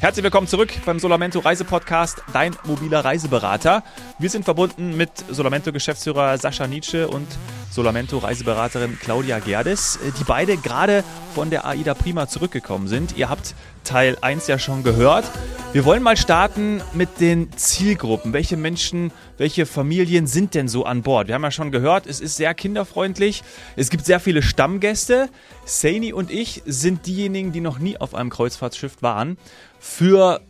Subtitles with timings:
[0.00, 3.84] Herzlich willkommen zurück beim Solamento Reisepodcast, dein mobiler Reiseberater.
[4.18, 7.28] Wir sind verbunden mit Solamento Geschäftsführer Sascha Nietzsche und
[7.70, 11.04] Solamento Reiseberaterin Claudia Gerdes, die beide gerade
[11.36, 13.16] von der AIDA Prima zurückgekommen sind.
[13.16, 13.54] Ihr habt
[13.84, 15.24] Teil 1 ja schon gehört.
[15.72, 18.32] Wir wollen mal starten mit den Zielgruppen.
[18.32, 21.28] Welche Menschen, welche Familien sind denn so an Bord?
[21.28, 23.44] Wir haben ja schon gehört, es ist sehr kinderfreundlich.
[23.76, 25.28] Es gibt sehr viele Stammgäste.
[25.64, 29.38] Saini und ich sind diejenigen, die noch nie auf einem Kreuzfahrtschiff waren.
[29.78, 30.40] Für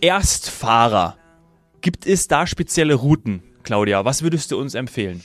[0.00, 1.18] Erstfahrer
[1.82, 4.06] gibt es da spezielle Routen, Claudia?
[4.06, 5.22] Was würdest du uns empfehlen?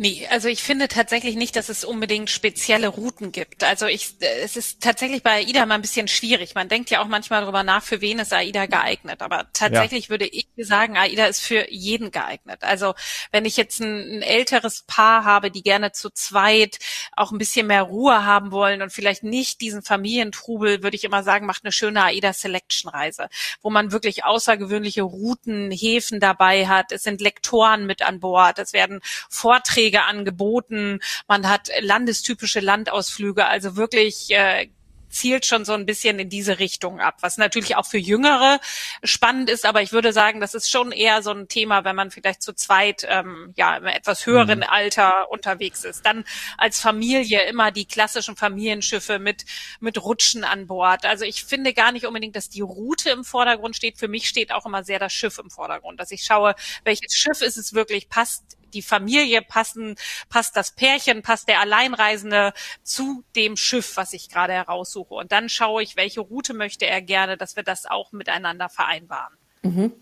[0.00, 3.64] Nee, also ich finde tatsächlich nicht, dass es unbedingt spezielle Routen gibt.
[3.64, 6.54] Also ich, es ist tatsächlich bei AIDA mal ein bisschen schwierig.
[6.54, 9.22] Man denkt ja auch manchmal darüber nach, für wen ist AIDA geeignet.
[9.22, 10.10] Aber tatsächlich ja.
[10.10, 12.62] würde ich sagen, AIDA ist für jeden geeignet.
[12.62, 12.94] Also
[13.32, 16.78] wenn ich jetzt ein, ein, älteres Paar habe, die gerne zu zweit
[17.16, 21.24] auch ein bisschen mehr Ruhe haben wollen und vielleicht nicht diesen Familientrubel, würde ich immer
[21.24, 23.28] sagen, macht eine schöne AIDA Selection Reise,
[23.62, 26.92] wo man wirklich außergewöhnliche Routen, Häfen dabei hat.
[26.92, 28.60] Es sind Lektoren mit an Bord.
[28.60, 34.68] Es werden Vorträge Vorträge angeboten, man hat landestypische Landausflüge, also wirklich äh,
[35.10, 38.60] zielt schon so ein bisschen in diese Richtung ab, was natürlich auch für Jüngere
[39.02, 42.10] spannend ist, aber ich würde sagen, das ist schon eher so ein Thema, wenn man
[42.10, 44.66] vielleicht zu zweit ähm, ja im etwas höheren mhm.
[44.68, 46.04] Alter unterwegs ist.
[46.04, 46.24] Dann
[46.56, 49.44] als Familie immer die klassischen Familienschiffe mit
[49.80, 51.06] mit Rutschen an Bord.
[51.06, 53.98] Also ich finde gar nicht unbedingt, dass die Route im Vordergrund steht.
[53.98, 57.40] Für mich steht auch immer sehr das Schiff im Vordergrund, dass ich schaue, welches Schiff
[57.40, 59.96] ist es wirklich, passt die Familie passen,
[60.28, 62.52] passt das Pärchen, passt der Alleinreisende
[62.82, 65.14] zu dem Schiff, was ich gerade heraussuche.
[65.14, 69.34] Und dann schaue ich, welche Route möchte er gerne, dass wir das auch miteinander vereinbaren.
[69.62, 69.92] Mhm.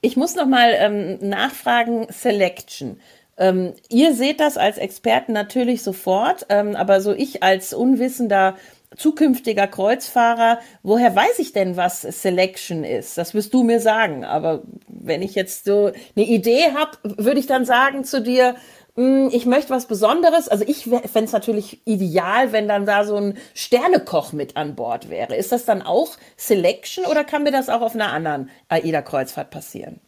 [0.00, 3.00] Ich muss noch mal ähm, nachfragen, Selection.
[3.38, 8.56] Ähm, ihr seht das als Experten natürlich sofort, ähm, aber so ich als unwissender
[8.96, 13.18] zukünftiger Kreuzfahrer, woher weiß ich denn, was Selection ist?
[13.18, 14.24] Das wirst du mir sagen.
[14.24, 18.56] Aber wenn ich jetzt so eine Idee habe, würde ich dann sagen zu dir,
[18.96, 20.48] hm, ich möchte was Besonderes.
[20.48, 25.10] Also ich fände es natürlich ideal, wenn dann da so ein Sternekoch mit an Bord
[25.10, 25.36] wäre.
[25.36, 30.00] Ist das dann auch Selection oder kann mir das auch auf einer anderen AIDA-Kreuzfahrt passieren?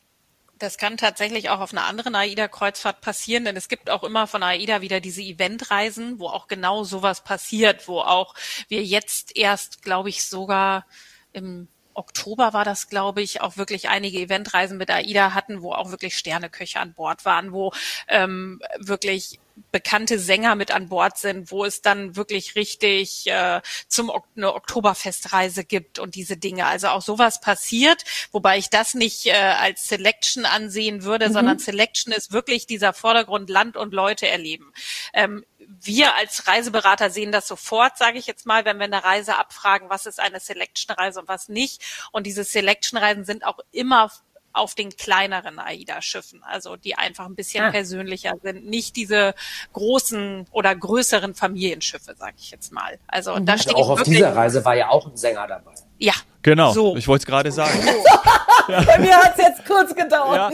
[0.58, 4.42] Das kann tatsächlich auch auf einer anderen AIDA-Kreuzfahrt passieren, denn es gibt auch immer von
[4.42, 8.34] AIDA wieder diese Eventreisen, wo auch genau sowas passiert, wo auch
[8.68, 10.86] wir jetzt erst, glaube ich, sogar
[11.32, 15.90] im Oktober war das, glaube ich, auch wirklich einige Eventreisen mit AIDA hatten, wo auch
[15.90, 17.72] wirklich Sterneköche an Bord waren, wo
[18.06, 19.40] ähm, wirklich
[19.72, 25.64] bekannte Sänger mit an Bord sind, wo es dann wirklich richtig äh, zum eine Oktoberfestreise
[25.64, 26.66] gibt und diese Dinge.
[26.66, 31.32] Also auch sowas passiert, wobei ich das nicht äh, als Selection ansehen würde, mhm.
[31.32, 34.72] sondern Selection ist wirklich dieser Vordergrund Land und Leute erleben.
[35.12, 39.36] Ähm, wir als Reiseberater sehen das sofort, sage ich jetzt mal, wenn wir eine Reise
[39.36, 41.82] abfragen, was ist eine Selection-Reise und was nicht.
[42.10, 44.10] Und diese Selection-Reisen sind auch immer
[44.52, 47.70] auf den kleineren AIDA-Schiffen, also die einfach ein bisschen ah.
[47.70, 49.34] persönlicher sind, nicht diese
[49.72, 52.98] großen oder größeren Familienschiffe, sage ich jetzt mal.
[53.06, 53.46] Also mhm.
[53.46, 55.74] da steht auch auf dieser Reise war ja auch ein Sänger dabei.
[55.98, 56.14] Ja.
[56.42, 56.96] Genau, so.
[56.96, 57.78] ich wollte es gerade sagen.
[58.68, 58.82] ja.
[58.82, 60.52] Bei mir hat es jetzt kurz gedauert.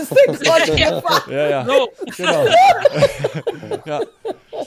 [1.29, 1.65] Ja, ja, ja.
[1.65, 1.89] So.
[2.17, 2.47] genau.
[3.85, 4.01] ja.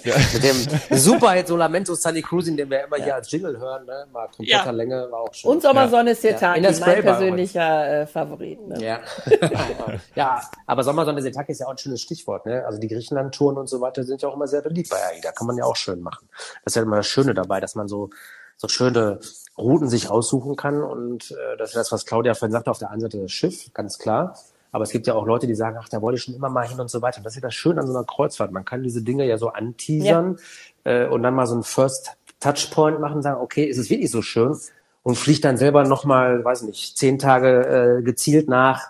[0.04, 0.16] Ja.
[0.34, 3.04] Mit dem Superhit Solamento Sunny Cruising, den wir immer ja.
[3.06, 4.06] hier als Jingle hören, ne?
[4.12, 4.72] mal kompletter ja.
[4.72, 5.52] Länge, war auch schön.
[5.52, 6.72] Und Sommersonne Setaki, ja.
[6.80, 8.68] mein persönlicher äh, Favorit.
[8.68, 8.84] Ne?
[8.84, 9.00] Ja.
[10.16, 12.46] ja, aber Sommersonne Setaki ist ja auch ein schönes Stichwort.
[12.46, 12.66] Ne?
[12.66, 15.32] Also die Griechenland-Touren und so weiter sind ja auch immer sehr beliebt bei AIDA.
[15.32, 16.28] Kann man ja auch schön machen.
[16.64, 18.10] Das ist ja immer das Schöne dabei, dass man so,
[18.58, 19.20] so schöne
[19.58, 20.84] Routen sich aussuchen kann.
[20.84, 23.74] Und äh, das ist das, was Claudia vorhin sagte, auf der einen Seite das Schiff,
[23.74, 24.38] ganz klar.
[24.72, 26.68] Aber es gibt ja auch Leute, die sagen, ach, da wollte ich schon immer mal
[26.68, 27.20] hin und so weiter.
[27.20, 28.52] Und das ist ja das Schöne an so einer Kreuzfahrt.
[28.52, 30.38] Man kann diese Dinge ja so anteasern
[30.86, 31.06] ja.
[31.06, 34.22] äh, und dann mal so einen First Touchpoint machen, sagen, okay, ist es wirklich so
[34.22, 34.56] schön?
[35.04, 38.90] Und fliegt dann selber nochmal, weiß nicht, zehn Tage äh, gezielt nach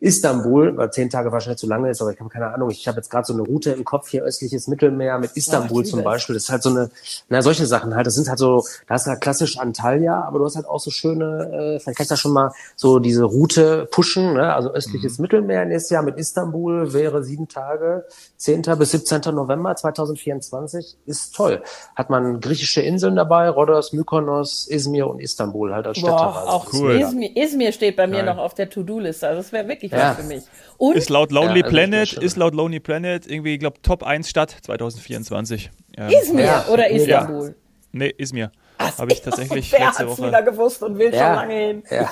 [0.00, 2.70] Istanbul, weil zehn Tage wahrscheinlich zu lange ist, aber ich habe keine Ahnung.
[2.70, 5.90] Ich habe jetzt gerade so eine Route im Kopf hier, östliches Mittelmeer mit Istanbul ja,
[5.90, 6.34] zum Beispiel.
[6.34, 6.90] Das ist halt so eine,
[7.28, 8.06] na, solche Sachen halt.
[8.06, 10.78] Das sind halt so, da hast du halt klassisch Antalya, aber du hast halt auch
[10.78, 14.54] so schöne, äh, vielleicht kannst du da schon mal so diese Route pushen, ne?
[14.54, 15.22] Also östliches mhm.
[15.22, 18.04] Mittelmeer nächstes Jahr mit Istanbul wäre sieben Tage,
[18.36, 18.62] 10.
[18.78, 19.34] bis 17.
[19.34, 20.96] November 2024.
[21.06, 21.60] Ist toll.
[21.96, 26.12] Hat man griechische Inseln dabei, Rhodos, Mykonos, Izmir und Istanbul halt als Städte.
[26.12, 27.00] Boah, auch cool.
[27.00, 28.26] Izmir, Izmir steht bei mir Geil.
[28.26, 29.26] noch auf der To-Do-Liste.
[29.26, 30.10] Also das wäre wirklich wirklich ja.
[30.10, 30.44] was für mich.
[30.78, 34.04] Und ist laut Lonely ja, also Planet, ist laut Lonely Planet irgendwie, ich glaube, Top
[34.04, 35.70] 1 Stadt 2024.
[35.96, 36.66] Ähm, Izmir ja.
[36.68, 37.54] oder Istanbul?
[37.92, 38.52] Nee, Izmir.
[38.78, 40.28] Habe ich tatsächlich Wer letzte hat's Woche.
[40.28, 41.26] wieder gewusst und will Ja.
[41.26, 41.82] schon lange hin.
[41.90, 42.10] Ja.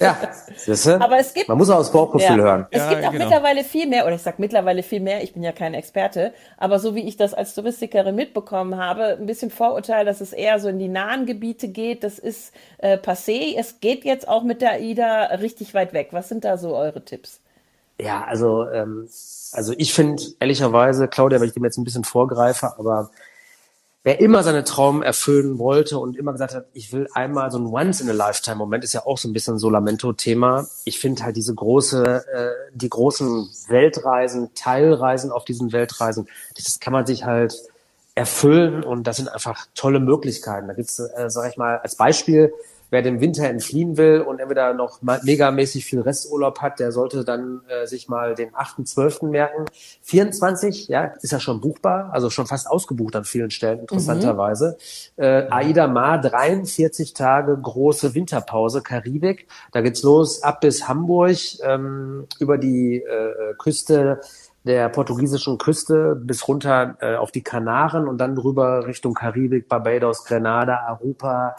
[0.00, 0.16] ja.
[0.66, 1.00] Du?
[1.00, 2.44] Aber es gibt Man muss auch aufs Bauchgefühl Ja.
[2.44, 2.66] hören.
[2.70, 3.24] Es Ja, gibt auch genau.
[3.24, 6.78] mittlerweile viel mehr, oder ich sag mittlerweile viel mehr, ich bin ja kein Experte, aber
[6.78, 10.68] so wie ich das als Touristikerin mitbekommen habe, ein bisschen Vorurteil, dass es eher so
[10.68, 13.54] in die nahen Gebiete geht, das ist äh, passé.
[13.58, 16.08] Es geht jetzt auch mit der AIDA richtig weit weg.
[16.12, 17.40] Was sind da so eure Tipps?
[18.00, 19.08] Ja, also, ähm,
[19.52, 23.10] also ich finde ehrlicherweise, Claudia, wenn ich dem jetzt ein bisschen vorgreife, aber
[24.02, 27.66] wer immer seine Traum erfüllen wollte und immer gesagt hat, ich will einmal so ein
[27.66, 30.66] Once-in-a-Lifetime-Moment, ist ja auch so ein bisschen so Lamento-Thema.
[30.84, 36.92] Ich finde halt diese große, äh, die großen Weltreisen, Teilreisen auf diesen Weltreisen, das kann
[36.94, 37.54] man sich halt
[38.14, 40.68] erfüllen und das sind einfach tolle Möglichkeiten.
[40.68, 42.52] Da gibt's, äh, sag ich mal, als Beispiel,
[42.90, 47.24] wer dem Winter entfliehen will und entweder noch ma- megamäßig viel Resturlaub hat, der sollte
[47.24, 49.28] dann äh, sich mal den 8.12.
[49.28, 49.64] merken.
[50.02, 54.76] 24, ja, ist ja schon buchbar, also schon fast ausgebucht an vielen Stellen, interessanterweise.
[55.16, 59.46] Äh, Aida Mar, 43 Tage große Winterpause, Karibik.
[59.72, 64.20] Da geht's los ab bis Hamburg, ähm, über die äh, Küste
[64.64, 70.24] der portugiesischen Küste bis runter äh, auf die Kanaren und dann rüber Richtung Karibik, Barbados,
[70.24, 71.56] Grenada, Aruba,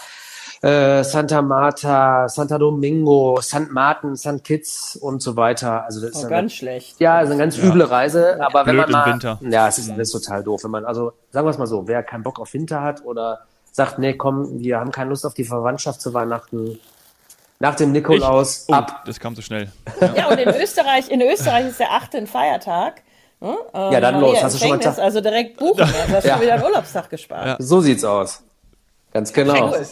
[0.62, 3.72] äh, Santa Marta, Santa Domingo, St.
[3.72, 4.44] Martin, St.
[4.44, 5.86] Kitts und so weiter.
[5.86, 7.00] Also das ist Oh, eine, ganz schlecht.
[7.00, 9.40] ja, also eine ganz üble Reise, aber wenn Blöd man mal, im Winter.
[9.50, 12.04] ja, es ist alles total doof, wenn man, also sagen wir es mal so, wer
[12.04, 15.46] keinen Bock auf Winter hat oder sagt, nee, komm, wir haben keine Lust auf die
[15.46, 16.78] Verwandtschaft zu Weihnachten,
[17.60, 19.04] nach dem Nikolaus Oh, ab.
[19.06, 19.72] das kam so schnell.
[20.16, 22.16] Ja, und in Österreich, in Österreich ist der 8.
[22.16, 23.02] ein Feiertag.
[23.40, 23.56] Hm?
[23.74, 24.44] Ja, dann Maria los.
[24.44, 25.80] Hast du schon mal Tag- Also direkt buchen.
[25.80, 25.86] Ja.
[26.08, 26.34] Du hast Ja.
[26.34, 27.46] schon wieder einen Urlaubstag gespart.
[27.46, 27.56] Ja.
[27.60, 28.44] So sieht's aus.
[29.14, 29.72] Ganz genau.
[29.72, 29.86] Cool.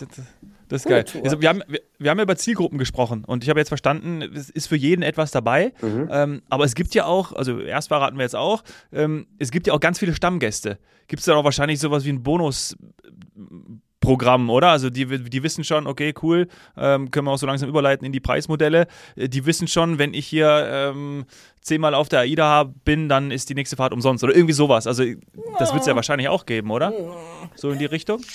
[0.70, 1.04] Das ist, geil.
[1.04, 1.24] Tour.
[1.24, 4.22] Also wir, haben, wir, wir haben ja über Zielgruppen gesprochen und ich habe jetzt verstanden,
[4.22, 5.74] es ist für jeden etwas dabei.
[5.84, 8.64] Ähm, aber es gibt ja auch, also erst verraten wir jetzt auch,
[8.94, 10.78] ähm, es gibt ja auch ganz viele Stammgäste.
[11.08, 14.70] Gibt es dann auch wahrscheinlich sowas wie ein Bonusprogramm, oder?
[14.70, 18.12] Also die, die wissen schon, okay, cool, ähm, können wir auch so langsam überleiten in
[18.12, 18.86] die Preismodelle.
[19.16, 21.26] Äh, Die wissen schon, wenn ich hier ähm,
[21.62, 24.86] zehnmal auf der AIDA bin, dann ist die nächste Fahrt umsonst oder irgendwie sowas.
[24.86, 25.04] Also
[25.58, 26.94] das wird es ja wahrscheinlich auch geben, oder?
[27.56, 28.22] So in die Richtung?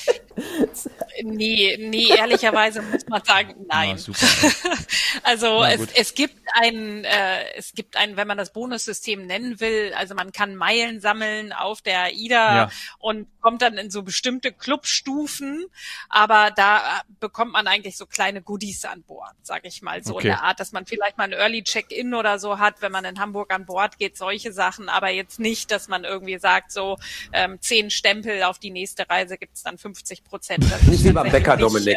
[1.22, 3.90] Nee, nee, ehrlicherweise muss man sagen, nein.
[3.90, 4.26] Ja, super.
[5.22, 9.60] Also Na es, es gibt ein, äh, es gibt ein, wenn man das Bonussystem nennen
[9.60, 12.70] will, also man kann Meilen sammeln auf der AIDA Ja.
[12.98, 15.66] und kommt dann in so bestimmte Clubstufen,
[16.08, 20.28] aber da bekommt man eigentlich so kleine Goodies an Bord, sag ich mal, so Okay.
[20.28, 23.04] in der Art, dass man vielleicht mal ein Early Check-in oder so hat, wenn man
[23.04, 26.98] in Hamburg an Bord geht, solche Sachen, aber jetzt nicht, dass man irgendwie sagt, so
[27.32, 30.63] ähm, zehn Stempel auf die nächste Reise gibt's dann 50 Prozent.
[30.86, 31.96] Nicht wie beim Bäcker, Dominik.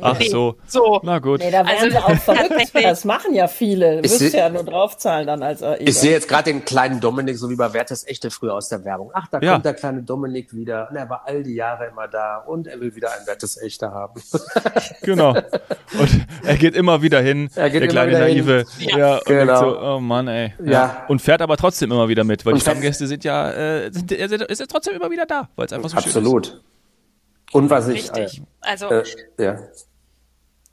[0.00, 0.56] Ach Nee, so.
[0.66, 1.00] so.
[1.02, 1.40] Na gut.
[1.40, 2.70] Nee, da wären Also, sie auch verrückt.
[2.74, 3.96] Das machen ja viele.
[3.96, 5.80] Du Ich wirst seh- ja nur draufzahlen dann als AIDA.
[5.88, 8.84] Ich sehe jetzt gerade den kleinen Dominik, so wie bei Werthes Echte früher aus der
[8.84, 9.10] Werbung.
[9.14, 9.52] Ach, da Ja.
[9.52, 10.88] kommt der kleine Dominik wieder.
[10.90, 13.90] Und er war all die Jahre immer da und er will wieder ein Werthes Echte
[13.90, 14.20] haben.
[15.02, 15.30] Genau.
[15.30, 18.46] Und er geht immer wieder hin, Er geht der immer kleine wieder hin.
[18.46, 18.64] Naive.
[18.98, 19.60] Ja, und Genau.
[19.60, 20.52] so, oh Mann, ey.
[20.64, 21.04] Ja.
[21.08, 24.10] Und fährt aber trotzdem immer wieder mit, weil Und die Stammgäste sind ja, äh, sind,
[24.12, 26.16] er ist ja trotzdem immer wieder da, weil es einfach so schön ist.
[26.16, 26.62] Absolut.
[27.54, 28.12] Und was ich.
[28.12, 28.42] Richtig.
[28.60, 29.04] Also Äh,
[29.38, 29.58] äh, ja.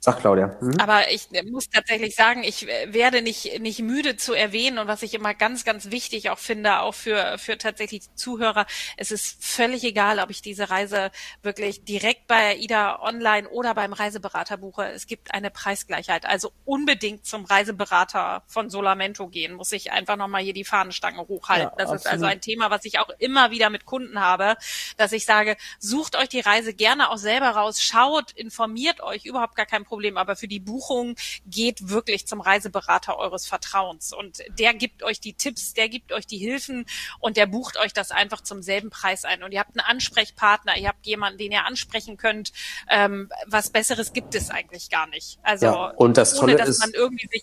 [0.04, 0.56] Sag Claudia.
[0.60, 0.80] Mhm.
[0.80, 5.14] Aber ich muss tatsächlich sagen, ich werde nicht, nicht müde zu erwähnen und was ich
[5.14, 8.66] immer ganz, ganz wichtig auch finde, auch für, für tatsächlich die Zuhörer,
[8.96, 11.12] es ist völlig egal, ob ich diese Reise
[11.44, 14.86] wirklich direkt bei AIDA online oder beim Reiseberater buche.
[14.86, 16.26] Es gibt eine Preisgleichheit.
[16.26, 21.70] Also unbedingt zum Reiseberater von Solamento gehen, muss ich einfach nochmal hier die Fahnenstange hochhalten.
[21.78, 22.32] Ja, das ist also absolut.
[22.32, 24.56] ein Thema, was ich auch immer wieder mit Kunden habe,
[24.96, 29.54] dass ich sage, sucht euch die Reise gerne auch selber raus, schaut, informiert euch, überhaupt
[29.54, 31.14] gar kein Problem, aber für die Buchung
[31.46, 36.26] geht wirklich zum Reiseberater eures Vertrauens und der gibt euch die Tipps, der gibt euch
[36.26, 36.86] die Hilfen
[37.20, 40.76] und der bucht euch das einfach zum selben Preis ein und ihr habt einen Ansprechpartner,
[40.78, 42.52] ihr habt jemanden, den ihr ansprechen könnt.
[42.88, 45.38] Ähm, was Besseres gibt es eigentlich gar nicht.
[45.42, 47.42] Also Ja, und das ohne, Tolle dass ist- man irgendwie sich,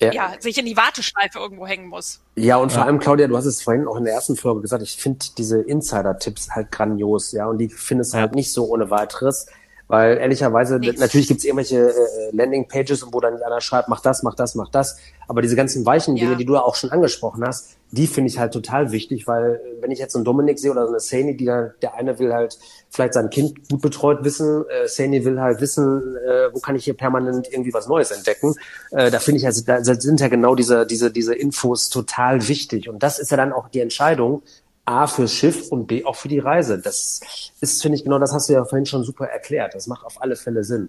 [0.00, 0.12] Ja.
[0.12, 2.20] ja, sich in die Warteschleife irgendwo hängen muss.
[2.34, 4.82] Ja, und vor allem, Claudia, du hast es vorhin auch in der ersten Folge gesagt,
[4.82, 8.22] ich finde diese Insider-Tipps halt grandios, ja, und die findest du Ja.
[8.22, 9.46] halt nicht so ohne weiteres,
[9.90, 10.92] weil ehrlicherweise, Nee.
[10.98, 14.98] natürlich gibt's irgendwelche äh, Landing-Pages, wo dann einer schreibt, mach das, mach das, mach das,
[15.26, 16.36] aber diese ganzen weichen Dinge, Ja.
[16.36, 19.82] die du ja auch schon angesprochen hast, die finde ich halt total wichtig, weil äh,
[19.82, 22.20] wenn ich jetzt so einen Dominik sehe oder so eine Sani, die da, der eine
[22.20, 22.56] will halt
[22.88, 26.84] vielleicht sein Kind gut betreut wissen, äh, Sani will halt wissen, äh, wo kann ich
[26.84, 28.54] hier permanent irgendwie was Neues entdecken,
[28.92, 32.88] äh, da finde ich also, da sind ja genau diese, diese, diese Infos total wichtig
[32.88, 34.42] und das ist ja dann auch die Entscheidung,
[34.84, 36.78] A fürs Schiff und B auch für die Reise.
[36.80, 37.20] Das
[37.60, 39.74] ist, finde ich, genau das hast du ja vorhin schon super erklärt.
[39.74, 40.88] Das macht auf alle Fälle Sinn.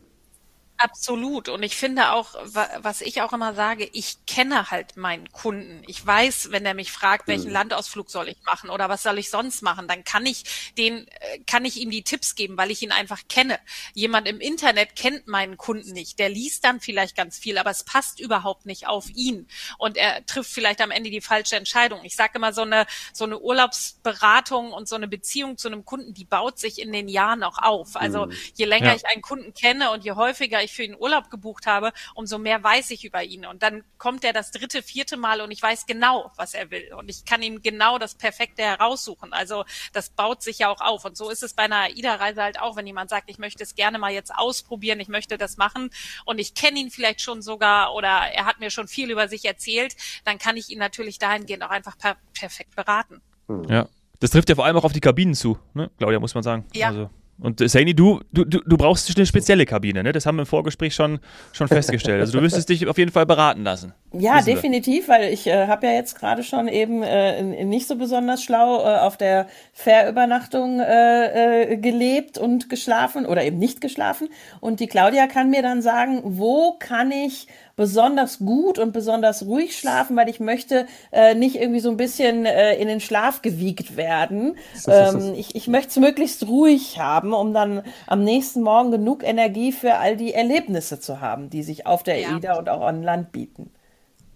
[0.83, 1.47] Absolut.
[1.47, 2.33] Und ich finde auch,
[2.79, 5.83] was ich auch immer sage, ich kenne halt meinen Kunden.
[5.85, 7.53] Ich weiß, wenn er mich fragt, welchen mhm.
[7.53, 11.39] Landausflug soll ich machen oder was soll ich sonst machen, dann kann ich den, äh,
[11.45, 13.59] kann ich ihm die Tipps geben, weil ich ihn einfach kenne.
[13.93, 16.17] Jemand im Internet kennt meinen Kunden nicht.
[16.17, 19.47] Der liest dann vielleicht ganz viel, aber es passt überhaupt nicht auf ihn.
[19.77, 21.99] Und er trifft vielleicht am Ende die falsche Entscheidung.
[22.03, 26.15] Ich sage immer, so eine, so eine Urlaubsberatung und so eine Beziehung zu einem Kunden,
[26.15, 27.95] die baut sich in den Jahren auch auf.
[27.95, 28.33] Also mhm.
[28.55, 28.95] je länger ja.
[28.95, 32.37] ich einen Kunden kenne und je häufiger ich ich für ihn Urlaub gebucht habe, umso
[32.37, 33.45] mehr weiß ich über ihn.
[33.45, 36.93] Und dann kommt er das dritte, vierte Mal und ich weiß genau, was er will.
[36.93, 39.33] Und ich kann ihm genau das Perfekte heraussuchen.
[39.33, 41.05] Also das baut sich ja auch auf.
[41.05, 43.75] Und so ist es bei einer AIDA-Reise halt auch, wenn jemand sagt, ich möchte es
[43.75, 45.91] gerne mal jetzt ausprobieren, ich möchte das machen
[46.25, 49.45] und ich kenne ihn vielleicht schon sogar oder er hat mir schon viel über sich
[49.45, 53.21] erzählt, dann kann ich ihn natürlich dahingehend auch einfach per perfekt beraten.
[53.69, 53.87] Ja.
[54.19, 55.89] Das trifft ja vor allem auch auf die Kabinen zu, ne?
[55.97, 56.65] Claudia, muss man sagen.
[56.73, 56.89] Ja.
[56.89, 57.09] Also.
[57.41, 60.11] Und Saini, du, du, du brauchst eine spezielle Kabine, ne?
[60.11, 61.19] Das haben wir im Vorgespräch schon,
[61.53, 62.21] schon festgestellt.
[62.21, 63.93] Also du wirst dich auf jeden Fall beraten lassen.
[64.13, 68.43] Ja, definitiv, weil ich äh, habe ja jetzt gerade schon eben äh, nicht so besonders
[68.43, 74.29] schlau äh, auf der Fährübernachtung äh, äh, gelebt und geschlafen oder eben nicht geschlafen.
[74.59, 77.47] Und die Claudia kann mir dann sagen, wo kann ich
[77.81, 82.45] besonders gut und besonders ruhig schlafen, weil ich möchte äh, nicht irgendwie so ein bisschen
[82.45, 84.55] äh, in den Schlaf gewiegt werden.
[84.87, 89.71] Ähm, ich, ich möchte es möglichst ruhig haben, um dann am nächsten Morgen genug Energie
[89.71, 92.35] für all die Erlebnisse zu haben, die sich auf der ja.
[92.35, 93.71] EIDA und auch an Land bieten.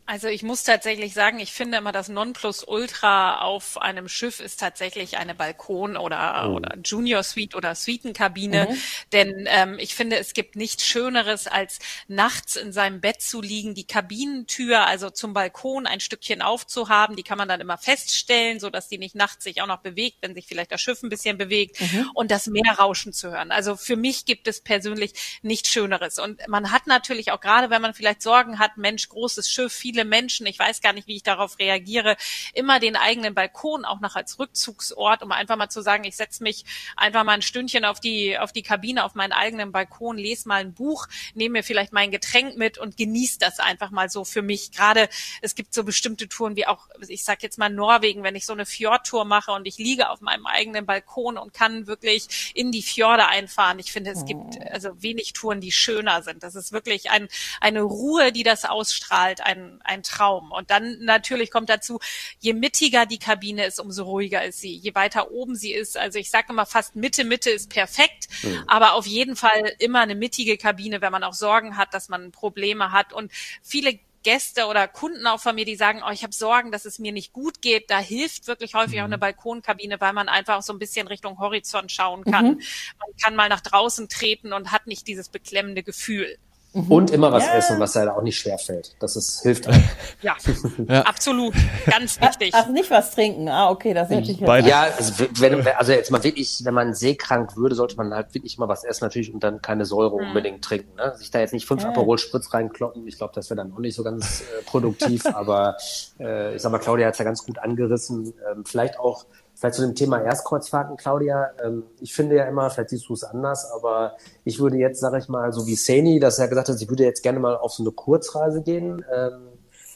[0.07, 5.17] Also ich muss tatsächlich sagen, ich finde immer das Nonplusultra auf einem Schiff ist tatsächlich
[5.17, 6.55] eine Balkon- oder, oh.
[6.55, 8.67] oder Junior Suite oder Suitenkabine.
[8.69, 8.81] Mhm.
[9.13, 13.73] Denn ähm, ich finde, es gibt nichts Schöneres, als nachts in seinem Bett zu liegen,
[13.73, 17.15] die Kabinentür, also zum Balkon ein Stückchen aufzuhaben.
[17.15, 20.17] Die kann man dann immer feststellen, so dass die nicht nachts sich auch noch bewegt,
[20.21, 22.11] wenn sich vielleicht das Schiff ein bisschen bewegt mhm.
[22.13, 23.51] und das Meer rauschen zu hören.
[23.51, 26.19] Also für mich gibt es persönlich nichts Schöneres.
[26.19, 29.94] Und man hat natürlich auch gerade, wenn man vielleicht Sorgen hat, Mensch, großes Schiff, viele
[29.95, 32.17] viele Menschen, ich weiß gar nicht, wie ich darauf reagiere,
[32.53, 36.43] immer den eigenen Balkon auch noch als Rückzugsort, um einfach mal zu sagen, ich setze
[36.43, 36.65] mich
[36.97, 40.59] einfach mal ein Stündchen auf die, auf die Kabine, auf meinen eigenen Balkon, lese mal
[40.59, 44.41] ein Buch, nehme mir vielleicht mein Getränk mit und genieße das einfach mal so für
[44.41, 44.73] mich.
[44.73, 45.07] Gerade
[45.41, 48.51] es gibt so bestimmte Touren wie auch, ich sag jetzt mal Norwegen, wenn ich so
[48.51, 52.83] eine Fjordtour mache und ich liege auf meinem eigenen Balkon und kann wirklich in die
[52.83, 53.79] Fjorde einfahren.
[53.79, 54.69] Ich finde, es gibt oh.
[54.71, 56.43] also wenig Touren, die schöner sind.
[56.43, 57.29] Das ist wirklich ein,
[57.61, 60.51] eine Ruhe, die das ausstrahlt, ein, ein Traum.
[60.51, 61.99] Und dann natürlich kommt dazu,
[62.39, 64.75] je mittiger die Kabine ist, umso ruhiger ist sie.
[64.75, 68.63] Je weiter oben sie ist, also ich sage immer fast Mitte, Mitte ist perfekt, mhm.
[68.67, 72.31] aber auf jeden Fall immer eine mittige Kabine, wenn man auch Sorgen hat, dass man
[72.31, 73.13] Probleme hat.
[73.13, 76.85] Und viele Gäste oder Kunden auch von mir, die sagen, oh, ich habe Sorgen, dass
[76.85, 77.91] es mir nicht gut geht.
[77.91, 79.21] Da hilft wirklich häufig auch eine mhm.
[79.21, 82.45] Balkonkabine, weil man einfach so ein bisschen Richtung Horizont schauen kann.
[82.45, 82.61] Mhm.
[82.99, 86.37] Man kann mal nach draußen treten und hat nicht dieses beklemmende Gefühl.
[86.75, 86.91] Mhm.
[86.91, 87.53] Und immer was ja.
[87.55, 88.95] essen, was ja auch nicht schwer fällt.
[88.99, 89.81] Das ist, hilft halt.
[90.21, 90.35] Ja,
[90.89, 91.53] ja, absolut.
[91.85, 92.51] Ganz wichtig.
[92.53, 93.47] Ach, nicht was trinken.
[93.47, 94.65] Ah, okay, das hätte ich jetzt.
[94.65, 98.57] Ja, also, wenn, also jetzt mal wirklich, wenn man seekrank würde, sollte man halt wirklich
[98.57, 100.27] immer was essen natürlich und dann keine Säure mhm.
[100.27, 100.93] unbedingt trinken.
[100.97, 101.15] Ne?
[101.15, 101.89] Sich da jetzt nicht fünf ja.
[101.89, 103.07] Aperol Spritz reinkloppen.
[103.07, 105.25] Ich glaube, das wäre dann auch nicht so ganz äh, produktiv.
[105.33, 105.77] aber
[106.19, 108.33] äh, ich sag mal, Claudia hat's ja ganz gut angerissen.
[108.51, 109.25] Ähm, vielleicht auch
[109.55, 111.51] Vielleicht zu dem Thema Erstkreuzfahrten, Claudia.
[111.63, 115.17] Ähm, ich finde ja immer, vielleicht siehst du es anders, aber ich würde jetzt, sage
[115.17, 117.71] ich mal, so wie Sani, dass er gesagt hat, sie würde jetzt gerne mal auf
[117.71, 119.03] so eine Kurzreise gehen.
[119.13, 119.47] Ähm,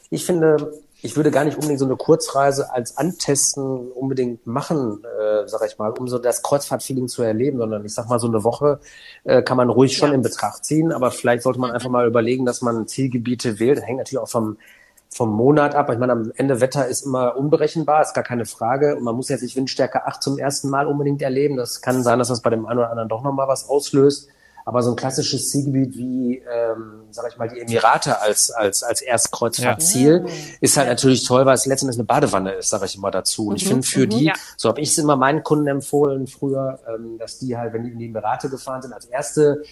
[0.10, 5.48] ich finde, ich würde gar nicht unbedingt so eine Kurzreise als Antesten unbedingt machen, äh,
[5.48, 8.44] sage ich mal, um so das Kreuzfahrtfeeling zu erleben, sondern ich sag mal, so eine
[8.44, 8.80] Woche
[9.24, 10.16] äh, kann man ruhig schon ja.
[10.16, 13.78] in Betracht ziehen, aber vielleicht sollte man einfach mal überlegen, dass man Zielgebiete wählt.
[13.78, 14.58] Das hängt natürlich auch vom
[15.10, 15.89] vom Monat ab.
[15.92, 18.96] Ich meine, am Ende Wetter ist immer unberechenbar, ist gar keine Frage.
[18.96, 21.58] Und man muss jetzt nicht Windstärke 8 zum ersten Mal unbedingt erleben.
[21.58, 24.30] Das kann sein, dass das bei dem einen oder anderen doch nochmal was auslöst.
[24.66, 29.01] Aber so ein klassisches Zielgebiet wie, ähm, sag ich mal, die Emirate als, als, als
[29.01, 30.34] Erstkreuzfahrtziel ja.
[30.62, 33.48] ist halt natürlich toll, weil es letztendlich eine Badewanne ist, sage ich immer dazu.
[33.48, 33.56] Und mhm.
[33.56, 34.10] ich finde für mhm.
[34.10, 34.34] die, ja.
[34.58, 37.92] so habe ich es immer meinen Kunden empfohlen früher, ähm, dass die halt, wenn die
[37.92, 39.63] in die Emirate gefahren sind, als erste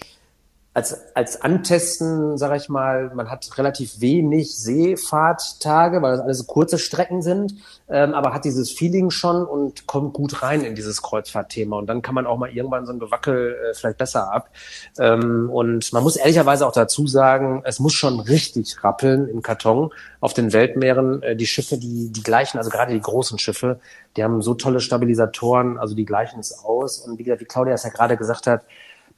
[0.74, 6.78] als, als Antesten, sage ich mal, man hat relativ wenig Seefahrttage, weil das alles kurze
[6.78, 7.54] Strecken sind,
[7.88, 11.76] ähm, aber hat dieses Feeling schon und kommt gut rein in dieses Kreuzfahrtthema.
[11.78, 14.50] Und dann kann man auch mal irgendwann so ein Gewackel äh, vielleicht besser ab.
[14.98, 19.90] Ähm, und man muss ehrlicherweise auch dazu sagen, es muss schon richtig rappeln im Karton
[20.20, 21.22] auf den Weltmeeren.
[21.22, 23.80] Äh, die Schiffe, die, die gleichen, also gerade die großen Schiffe,
[24.16, 26.98] die haben so tolle Stabilisatoren, also die gleichen es aus.
[26.98, 28.62] Und wie, wie Claudia es ja gerade gesagt hat,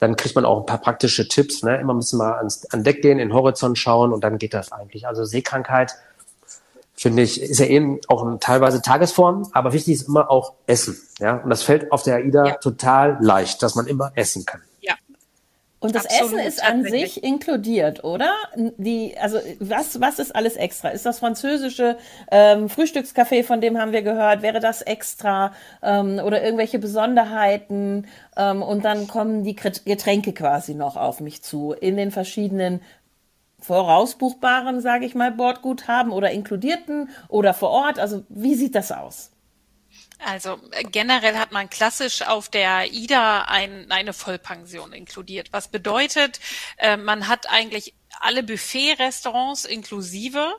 [0.01, 1.63] dann kriegt man auch ein paar praktische Tipps.
[1.63, 1.79] Ne?
[1.79, 4.55] Immer ein bisschen mal ans, an Deck gehen, in den Horizont schauen und dann geht
[4.55, 5.07] das eigentlich.
[5.07, 5.95] Also Seekrankheit,
[6.95, 11.01] finde ich, ist ja eben auch eine teilweise Tagesform, aber wichtig ist immer auch Essen.
[11.19, 11.37] Ja?
[11.37, 12.55] Und das fällt auf der AIDA ja.
[12.55, 14.63] total leicht, dass man immer essen kann.
[15.81, 18.31] Und das Absolut, Essen ist an sich inkludiert, oder?
[18.55, 20.91] Die, also was, was ist alles extra?
[20.91, 21.97] Ist das französische
[22.31, 28.07] ähm, Frühstückscafé, von dem haben wir gehört, wäre das extra ähm, oder irgendwelche Besonderheiten?
[28.37, 32.83] Ähm, und dann kommen die Getränke quasi noch auf mich zu in den verschiedenen
[33.61, 37.99] vorausbuchbaren, sage ich mal, Bordguthaben oder inkludierten oder vor Ort.
[37.99, 39.31] Also wie sieht das aus?
[40.19, 45.53] Also äh, generell hat man klassisch auf der IDA ein, eine Vollpension inkludiert.
[45.53, 46.41] Was bedeutet,
[46.79, 50.55] äh, man hat eigentlich alle Buffet-Restaurants inklusive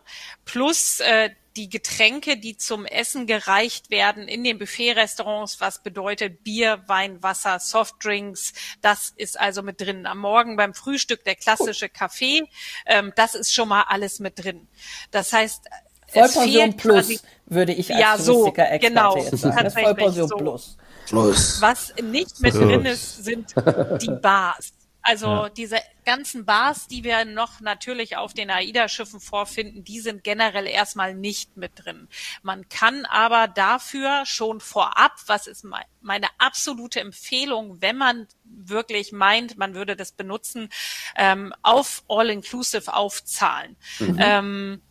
[0.45, 6.83] plus äh, die Getränke, die zum Essen gereicht werden in den Buffet-Restaurants, was bedeutet Bier,
[6.88, 10.05] Wein, Wasser, Softdrinks, das ist also mit drin.
[10.05, 12.43] Am Morgen beim Frühstück der klassische Kaffee,
[12.85, 14.67] ähm, das ist schon mal alles mit drin.
[15.11, 15.67] Das heißt,
[16.13, 19.63] Vollpension plus, würde ich als ja, so, genau, jetzt sagen.
[19.63, 20.36] Das Vollpension so.
[20.36, 20.77] plus.
[21.08, 21.62] plus.
[21.62, 22.63] Was nicht mit plus.
[22.63, 23.53] drin ist, sind
[24.01, 24.74] die Bars.
[25.03, 25.50] Also ja.
[25.50, 31.15] diese ganzen Bars, die wir noch natürlich auf den AIDA-Schiffen vorfinden, die sind generell erstmal
[31.15, 32.08] nicht mit drin.
[32.44, 35.65] Man kann aber dafür schon vorab, was ist
[36.01, 40.70] meine absolute Empfehlung, wenn man wirklich meint, man würde das benutzen,
[41.15, 43.75] ähm, auf All-Inclusive aufzahlen.
[44.00, 44.18] Mhm.
[44.20, 44.82] Ähm,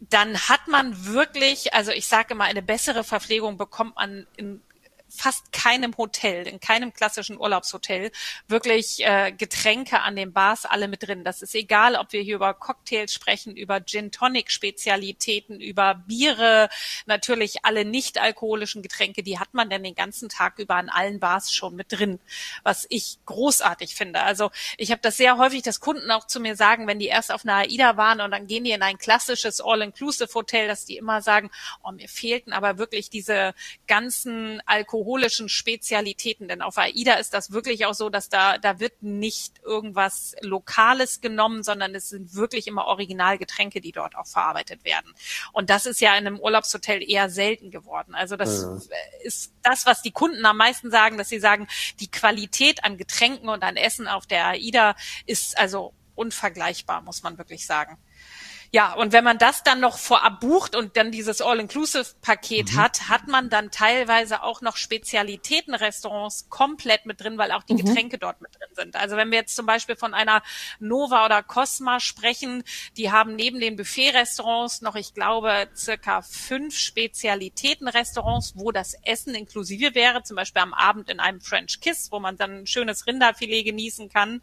[0.00, 4.62] dann hat man wirklich, also ich sage immer, eine bessere Verpflegung bekommt man in
[5.10, 8.10] fast keinem Hotel, in keinem klassischen Urlaubshotel
[8.48, 11.24] wirklich äh, Getränke an den Bars alle mit drin.
[11.24, 16.68] Das ist egal, ob wir hier über Cocktails sprechen, über Gin Tonic Spezialitäten, über Biere,
[17.06, 21.20] natürlich alle nicht alkoholischen Getränke, die hat man denn den ganzen Tag über an allen
[21.20, 22.20] Bars schon mit drin,
[22.62, 24.22] was ich großartig finde.
[24.22, 27.32] Also ich habe das sehr häufig, dass Kunden auch zu mir sagen, wenn die erst
[27.32, 30.96] auf einer AIDA waren und dann gehen die in ein klassisches All-Inclusive Hotel, dass die
[30.96, 31.50] immer sagen,
[31.82, 33.54] oh, mir fehlten aber wirklich diese
[33.86, 36.48] ganzen Alkohol alkoholischen Spezialitäten.
[36.48, 41.20] Denn auf AIDA ist das wirklich auch so, dass da, da wird nicht irgendwas Lokales
[41.20, 45.12] genommen, sondern es sind wirklich immer Originalgetränke, die dort auch verarbeitet werden.
[45.52, 48.14] Und das ist ja in einem Urlaubshotel eher selten geworden.
[48.14, 48.96] Also das ja.
[49.22, 51.66] ist das, was die Kunden am meisten sagen, dass sie sagen,
[52.00, 57.38] die Qualität an Getränken und an Essen auf der AIDA ist also unvergleichbar, muss man
[57.38, 57.96] wirklich sagen.
[58.72, 62.76] Ja, und wenn man das dann noch vorab bucht und dann dieses All-Inclusive-Paket mhm.
[62.76, 67.84] hat, hat man dann teilweise auch noch Spezialitätenrestaurants komplett mit drin, weil auch die mhm.
[67.84, 68.96] Getränke dort mit drin sind.
[68.96, 70.42] Also wenn wir jetzt zum Beispiel von einer
[70.78, 72.62] Nova oder Cosma sprechen,
[72.96, 79.96] die haben neben den Buffet-Restaurants noch, ich glaube, circa fünf Spezialitätenrestaurants, wo das Essen inklusive
[79.96, 83.64] wäre, zum Beispiel am Abend in einem French Kiss, wo man dann ein schönes Rinderfilet
[83.64, 84.42] genießen kann.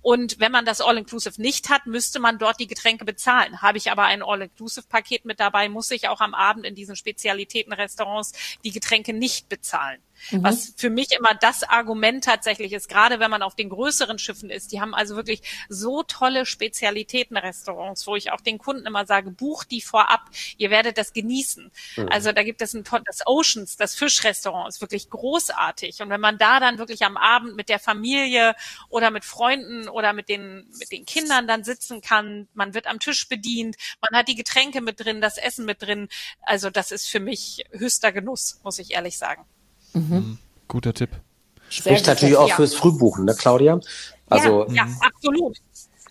[0.00, 3.57] Und wenn man das All-Inclusive nicht hat, müsste man dort die Getränke bezahlen.
[3.60, 8.32] Habe ich aber ein All-Inclusive-Paket mit dabei, muss ich auch am Abend in diesen Spezialitätenrestaurants
[8.64, 10.00] die Getränke nicht bezahlen.
[10.30, 10.42] Mhm.
[10.42, 14.50] Was für mich immer das Argument tatsächlich ist, gerade wenn man auf den größeren Schiffen
[14.50, 14.72] ist.
[14.72, 19.70] Die haben also wirklich so tolle Spezialitätenrestaurants, wo ich auch den Kunden immer sage, bucht
[19.70, 21.70] die vorab, ihr werdet das genießen.
[21.96, 22.08] Mhm.
[22.10, 26.02] Also da gibt es ein das Oceans, das Fischrestaurant ist wirklich großartig.
[26.02, 28.54] Und wenn man da dann wirklich am Abend mit der Familie
[28.88, 32.98] oder mit Freunden oder mit den, mit den Kindern dann sitzen kann, man wird am
[32.98, 36.08] Tisch bedient, man hat die Getränke mit drin, das Essen mit drin.
[36.42, 39.44] Also das ist für mich höchster Genuss, muss ich ehrlich sagen.
[39.98, 40.14] Mhm.
[40.16, 40.38] mhm.
[40.68, 41.10] Guter Tipp.
[41.70, 42.56] Spricht natürlich auch ja.
[42.56, 43.80] fürs Frühbuchen, ne, Claudia?
[44.28, 44.96] Also, ja, ja mhm.
[45.00, 45.56] absolut.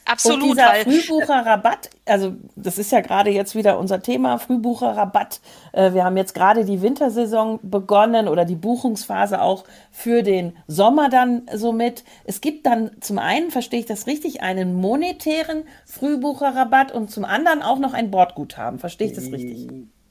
[0.08, 0.41] Absolut.
[0.41, 5.41] Und dieser Frühbucherrabatt, also das ist ja gerade jetzt wieder unser Thema, Frühbucherrabatt.
[5.73, 11.10] Äh, wir haben jetzt gerade die Wintersaison begonnen oder die Buchungsphase auch für den Sommer
[11.10, 12.06] dann somit.
[12.23, 17.62] Es gibt dann zum einen, verstehe ich das richtig, einen monetären Frühbucherrabatt und zum anderen
[17.62, 18.80] auch noch ein Bordguthaben.
[18.80, 19.67] Verstehe ich das richtig?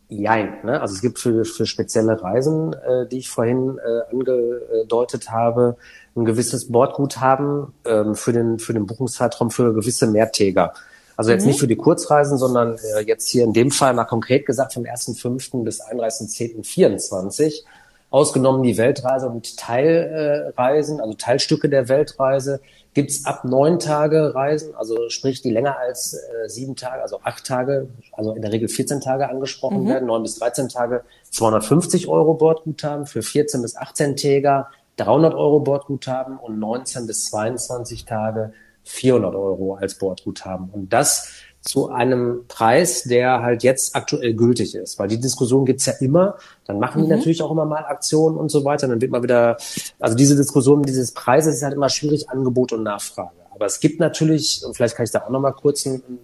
[0.09, 0.59] Jein.
[0.63, 0.81] Ne?
[0.81, 5.77] Also es gibt für, für spezielle Reisen, äh, die ich vorhin äh, angedeutet habe,
[6.15, 10.75] ein gewisses Bordguthaben ähm, für, den, für den Buchungszeitraum für gewisse Mehrtäger.
[11.17, 11.49] Also jetzt mhm.
[11.49, 14.85] nicht für die Kurzreisen, sondern äh, jetzt hier in dem Fall mal konkret gesagt vom
[14.85, 15.65] 1.5.
[15.65, 17.65] bis 31.10.24.
[18.11, 22.61] Ausgenommen die Weltreise und Teilreisen, also Teilstücke der Weltreise,
[22.95, 27.45] gibt's ab neun Tage Reisen, also sprich, die länger als äh, sieben Tage, also acht
[27.45, 29.89] Tage, also in der Regel 14 Tage angesprochen mhm.
[29.89, 35.61] werden, neun bis 13 Tage 250 Euro Bordguthaben, für 14 bis 18 Täger 300 Euro
[35.61, 38.53] Bordguthaben und 19 bis 22 Tage
[38.85, 40.71] 400 Euro als Bordguthaben.
[40.71, 41.33] Und das
[41.67, 44.99] zu einem Preis, der halt jetzt aktuell gültig ist.
[44.99, 46.37] Weil die Diskussion gibt's ja immer.
[46.65, 47.17] Dann machen die mhm.
[47.17, 48.87] natürlich auch immer mal Aktionen und so weiter.
[48.87, 49.57] Dann wird mal wieder,
[49.99, 53.33] also diese Diskussion dieses Preises ist halt immer schwierig, Angebot und Nachfrage.
[53.51, 56.19] Aber es gibt natürlich, und vielleicht kann ich da auch noch mal kurz einen, einen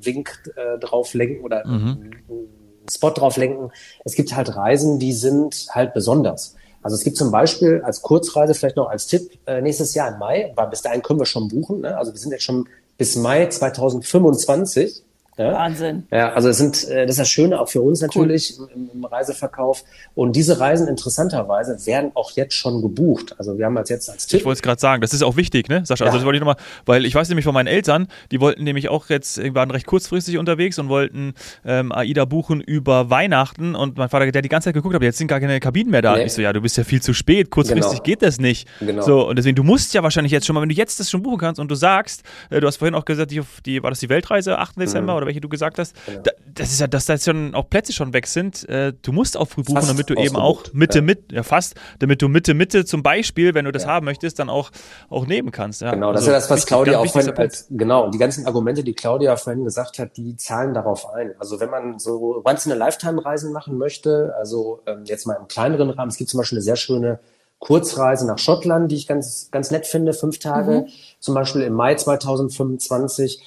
[0.00, 2.10] Wink äh, drauf lenken oder mhm.
[2.28, 3.70] einen Spot drauf lenken.
[4.04, 6.56] Es gibt halt Reisen, die sind halt besonders.
[6.82, 10.18] Also es gibt zum Beispiel als Kurzreise vielleicht noch als Tipp äh, nächstes Jahr im
[10.18, 11.82] Mai, weil bis dahin können wir schon buchen.
[11.82, 11.96] Ne?
[11.96, 12.66] Also wir sind jetzt schon
[13.00, 15.02] bis Mai 2025
[15.36, 15.52] ja?
[15.52, 16.04] Wahnsinn.
[16.10, 18.68] Ja, also es sind, äh, das ist das Schöne auch für uns natürlich cool.
[18.74, 19.84] im, im, Reiseverkauf.
[20.14, 23.34] Und diese Reisen interessanterweise werden auch jetzt schon gebucht.
[23.38, 24.40] Also wir haben als jetzt als Tipp.
[24.40, 26.04] Ich wollte es gerade sagen, das ist auch wichtig, ne, Sascha?
[26.04, 26.06] Also ja.
[26.06, 28.88] Also das wollte ich nochmal, weil ich weiß nämlich von meinen Eltern, die wollten nämlich
[28.88, 34.08] auch jetzt, waren recht kurzfristig unterwegs und wollten ähm, AIDA buchen über Weihnachten und mein
[34.08, 36.16] Vater, der die ganze Zeit geguckt hat, jetzt sind gar keine Kabinen mehr da.
[36.16, 36.24] Nee.
[36.24, 38.02] Ich so, ja, du bist ja viel zu spät, kurzfristig genau.
[38.02, 38.68] geht das nicht.
[38.80, 39.02] Genau.
[39.02, 41.22] So, und deswegen, du musst ja wahrscheinlich jetzt schon mal, wenn du jetzt das schon
[41.22, 44.00] buchen kannst und du sagst, äh, du hast vorhin auch gesagt, die, die, war das
[44.00, 44.78] die Weltreise, 8.
[44.80, 45.16] Dezember mhm.
[45.16, 46.20] oder welche du gesagt hast, genau.
[46.22, 48.68] da, das ist ja, dass da jetzt schon auch Plätze schon weg sind.
[48.68, 51.02] Äh, du musst auch früh buchen, fast damit du eben auch Mitte, ja.
[51.02, 53.90] mit, ja fast, damit du Mitte, Mitte zum Beispiel, wenn du das ja.
[53.90, 54.70] haben möchtest, dann auch,
[55.08, 55.80] auch nehmen kannst.
[55.80, 55.92] Ja.
[55.92, 58.18] Genau, das also, ist ja das, was wichtig, Claudia auch vorhin, als, genau, und die
[58.18, 61.34] ganzen Argumente, die Claudia vorhin gesagt hat, die zahlen darauf ein.
[61.38, 66.16] Also wenn man so Once-in-a-Lifetime-Reisen machen möchte, also ähm, jetzt mal im kleineren Rahmen, es
[66.16, 67.20] gibt zum Beispiel eine sehr schöne
[67.60, 70.86] Kurzreise nach Schottland, die ich ganz, ganz nett finde, fünf Tage, mhm.
[71.20, 73.42] zum Beispiel im Mai 2025.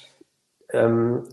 [0.72, 1.24] Ähm,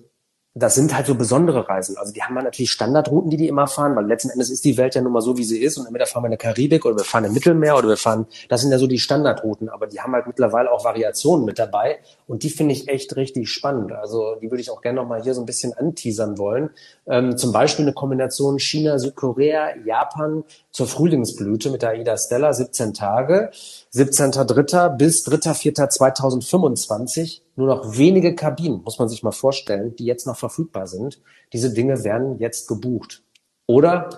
[0.54, 1.96] das sind halt so besondere Reisen.
[1.98, 4.76] Also die haben ja natürlich Standardrouten, die die immer fahren, weil letzten Endes ist die
[4.76, 5.78] Welt ja nun mal so, wie sie ist.
[5.78, 8.28] Und entweder fahren wir in der Karibik oder wir fahren im Mittelmeer oder wir fahren,
[8.50, 9.70] das sind ja so die Standardrouten.
[9.70, 12.00] Aber die haben halt mittlerweile auch Variationen mit dabei.
[12.28, 13.94] Und die finde ich echt richtig spannend.
[13.94, 16.72] Also die würde ich auch gerne nochmal hier so ein bisschen anteasern wollen.
[17.08, 22.94] Ähm, zum Beispiel eine Kombination China, Südkorea, Japan zur Frühlingsblüte mit der AIDA Stella, 17
[22.94, 23.52] Tage.
[23.94, 24.98] 17.3.
[24.98, 30.88] bis 3.4.2025 nur noch wenige Kabinen, muss man sich mal vorstellen, die jetzt noch verfügbar
[30.88, 31.22] sind.
[31.54, 33.24] Diese Dinge werden jetzt gebucht.
[33.68, 34.10] Oder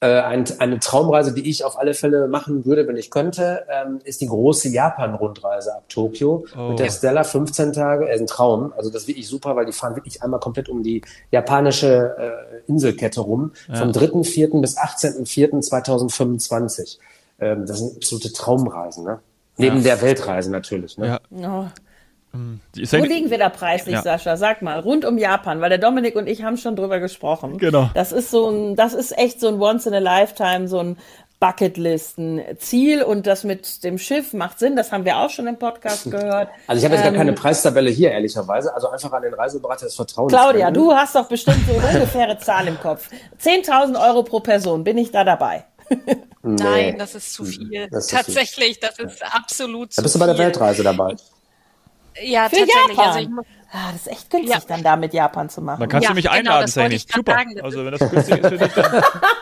[0.00, 3.98] äh, ein, eine Traumreise, die ich auf alle Fälle machen würde, wenn ich könnte, ähm,
[4.04, 6.68] ist die große Japan-Rundreise ab Tokio oh.
[6.70, 8.08] mit der Stella 15 Tage.
[8.08, 8.72] Äh, ein Traum.
[8.76, 12.70] Also das ist wirklich super, weil die fahren wirklich einmal komplett um die japanische äh,
[12.70, 13.50] Inselkette rum.
[13.68, 13.74] Ja.
[13.76, 14.60] Vom 3.4.
[14.60, 16.98] bis 18.4.2025.
[17.40, 19.18] Ähm, das sind absolute Traumreisen, ne?
[19.56, 19.82] Neben ja.
[19.82, 21.18] der Weltreise natürlich, ne?
[21.30, 21.64] Ja.
[21.64, 21.66] Oh.
[22.32, 24.02] Wo liegen wir da preislich, ja.
[24.02, 24.36] Sascha?
[24.36, 27.58] Sag mal, rund um Japan, weil der Dominik und ich haben schon drüber gesprochen.
[27.58, 27.90] Genau.
[27.94, 30.96] Das ist so ein, das ist echt so ein Once in a Lifetime, so ein
[31.40, 36.04] Bucketlisten-Ziel und das mit dem Schiff macht Sinn, das haben wir auch schon im Podcast
[36.10, 36.48] gehört.
[36.66, 39.86] Also ich habe jetzt ähm, gar keine Preistabelle hier, ehrlicherweise, also einfach an den Reiseberater
[39.86, 40.32] des Vertrauens.
[40.32, 43.08] Claudia, du hast doch bestimmt so eine ungefähre Zahl im Kopf.
[43.40, 45.64] 10.000 Euro pro Person, bin ich da dabei?
[46.42, 47.88] Nein, das ist zu viel.
[47.90, 50.02] Das Tatsächlich, das ist absolut zu viel.
[50.02, 51.16] Da bist du bei der Weltreise dabei.
[52.22, 52.96] Ja, Für tatsächlich.
[52.96, 53.06] Japan.
[53.06, 54.60] Also ich muss, ah, das ist echt günstig, ja.
[54.66, 55.80] dann da mit Japan zu machen.
[55.80, 56.98] Dann kannst ja, du mich einladen, genau, Sani.
[56.98, 57.32] Super.
[57.32, 58.72] Sagen, also wenn das günstig ist für dich,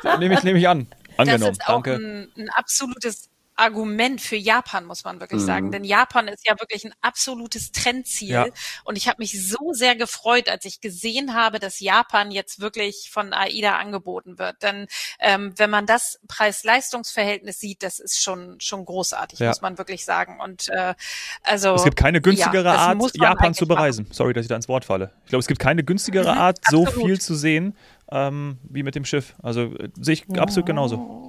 [0.03, 0.87] dann nehme ich, nehm ich an.
[1.17, 1.43] Angenommen.
[1.43, 1.95] Das ist auch Danke.
[1.95, 5.47] Ein, ein absolutes Argument für Japan, muss man wirklich mhm.
[5.47, 5.73] sagen.
[5.73, 8.31] Denn Japan ist ja wirklich ein absolutes Trendziel.
[8.31, 8.47] Ja.
[8.85, 13.11] Und ich habe mich so sehr gefreut, als ich gesehen habe, dass Japan jetzt wirklich
[13.11, 14.63] von AIDA angeboten wird.
[14.63, 14.87] Denn
[15.21, 19.49] ähm, wenn man das Preis-Leistungs-Verhältnis sieht, das ist schon schon großartig, ja.
[19.49, 20.39] muss man wirklich sagen.
[20.41, 20.95] Und äh,
[21.43, 24.05] also es gibt keine günstigere ja, Art, Japan zu bereisen.
[24.05, 24.15] Machen.
[24.15, 25.13] Sorry, dass ich da ins Wort falle.
[25.25, 27.75] Ich glaube, es gibt keine günstigere mhm, Art, so viel zu sehen
[28.11, 29.35] ähm, wie mit dem Schiff.
[29.43, 31.26] Also äh, sehe ich absolut genauso.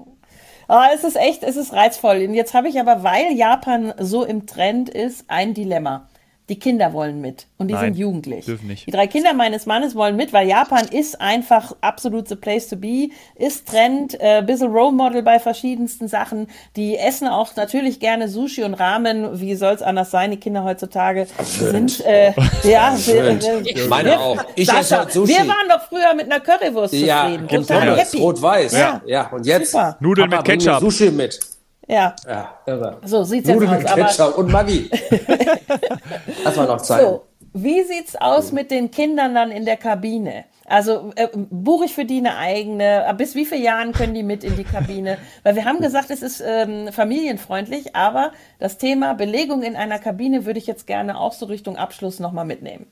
[0.67, 2.25] Ah, es ist echt, es ist reizvoll.
[2.27, 6.09] Und jetzt habe ich aber, weil Japan so im Trend ist, ein Dilemma.
[6.49, 8.45] Die Kinder wollen mit und die Nein, sind jugendlich.
[8.45, 8.87] Dürfen nicht.
[8.87, 12.77] Die drei Kinder meines Mannes wollen mit, weil Japan ist einfach absolut the place to
[12.77, 16.47] be, ist Trend, äh, bisschen Role Model bei verschiedensten Sachen.
[16.77, 19.41] Die essen auch natürlich gerne Sushi und Ramen.
[19.41, 20.31] Wie soll's anders sein?
[20.31, 22.31] Die Kinder heutzutage sind äh,
[22.63, 24.45] ja, wir, äh, meine wir, auch.
[24.55, 25.33] Ich Sascha, esse Sushi.
[25.33, 27.47] Wir waren doch früher mit einer Currywurst ja, zufrieden.
[27.49, 28.19] Happy.
[28.19, 28.71] Rot-Weiß.
[28.71, 29.01] Ja.
[29.05, 29.97] ja, und jetzt Super.
[29.99, 30.79] Nudeln Papa, mit Ketchup.
[30.79, 31.56] Sushi mit.
[31.87, 32.15] Ja.
[32.27, 32.97] Ja, irre.
[33.05, 33.95] So sieht's Nudeln jetzt aus.
[33.95, 34.89] Mit Ketchup und Maggi.
[36.43, 37.01] Lass mal noch Zeit.
[37.01, 37.23] So,
[37.53, 40.45] wie sieht's aus mit den Kindern dann in der Kabine?
[40.65, 43.15] Also äh, buche ich für die eine eigene?
[43.17, 45.17] Bis wie viele Jahren können die mit in die Kabine?
[45.43, 50.45] Weil wir haben gesagt, es ist ähm, familienfreundlich, aber das Thema Belegung in einer Kabine
[50.45, 52.91] würde ich jetzt gerne auch so Richtung Abschluss nochmal mitnehmen.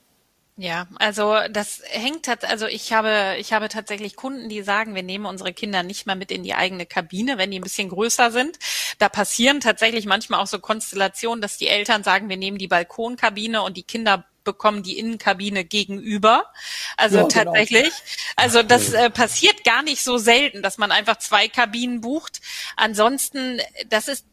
[0.58, 5.26] Ja, also das hängt also ich habe ich habe tatsächlich Kunden, die sagen, wir nehmen
[5.26, 8.58] unsere Kinder nicht mehr mit in die eigene Kabine, wenn die ein bisschen größer sind.
[8.98, 13.60] Da passieren tatsächlich manchmal auch so Konstellationen, dass die Eltern sagen, wir nehmen die Balkonkabine
[13.62, 16.50] und die Kinder bekommen die Innenkabine gegenüber.
[16.96, 17.34] Also ja, genau.
[17.34, 17.82] tatsächlich.
[17.90, 18.32] Genau.
[18.36, 22.40] Also das äh, passiert gar nicht so selten, dass man einfach zwei Kabinen bucht.
[22.76, 24.24] Ansonsten, das ist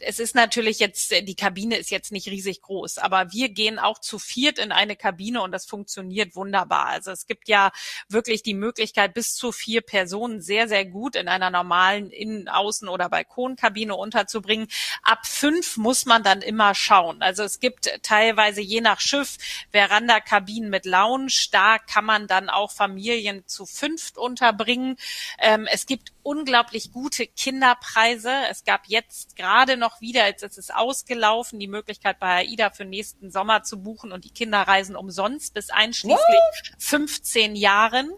[0.00, 3.98] es ist natürlich jetzt, die Kabine ist jetzt nicht riesig groß, aber wir gehen auch
[3.98, 6.86] zu viert in eine Kabine und das funktioniert wunderbar.
[6.86, 7.70] Also es gibt ja
[8.08, 12.88] wirklich die Möglichkeit, bis zu vier Personen sehr, sehr gut in einer normalen Innen-, Außen-
[12.88, 14.68] oder Balkonkabine unterzubringen.
[15.02, 17.22] Ab fünf muss man dann immer schauen.
[17.22, 19.36] Also es gibt teilweise je nach Schiff
[19.70, 21.48] Veranda-Kabinen mit Lounge.
[21.52, 24.96] Da kann man dann auch Familien zu fünft unterbringen.
[25.38, 28.30] Ähm, es gibt unglaublich gute Kinderpreise.
[28.50, 32.84] Es gab jetzt gerade noch wieder, jetzt ist es ausgelaufen, die Möglichkeit bei AIDA für
[32.84, 36.72] nächsten Sommer zu buchen und die Kinder reisen umsonst bis einschließlich What?
[36.78, 38.10] 15 Jahren.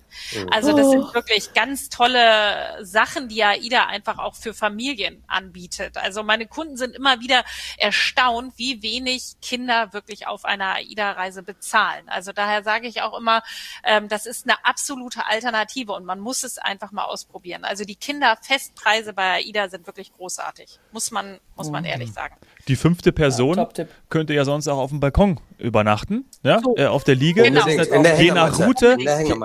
[0.51, 1.15] Also das sind oh.
[1.15, 5.97] wirklich ganz tolle Sachen, die AIDA einfach auch für Familien anbietet.
[5.97, 7.45] Also meine Kunden sind immer wieder
[7.79, 12.09] erstaunt, wie wenig Kinder wirklich auf einer AIDA-Reise bezahlen.
[12.09, 13.43] Also daher sage ich auch immer,
[13.85, 17.65] ähm, das ist eine absolute Alternative und man muss es einfach mal ausprobieren.
[17.65, 20.79] Also die Kinderfestpreise bei AIDA sind wirklich großartig.
[20.93, 21.20] Muss man,
[21.57, 22.35] muss man ehrlich sagen.
[22.69, 23.69] Die fünfte Person ja,
[24.09, 26.61] könnte ja sonst auch auf dem Balkon übernachten, ja?
[26.61, 26.77] So.
[26.77, 27.43] Äh, auf der Liege.
[27.43, 27.67] Genau.
[27.67, 28.97] je nach Route,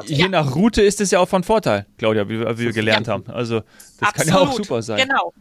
[0.06, 3.14] je nach Route ist es ja auch von Vorteil, Claudia, wie, wie wir gelernt ja.
[3.14, 3.26] haben.
[3.28, 3.62] Also
[4.00, 4.16] das Absolut.
[4.16, 5.08] kann ja auch super sein.
[5.08, 5.34] Genau.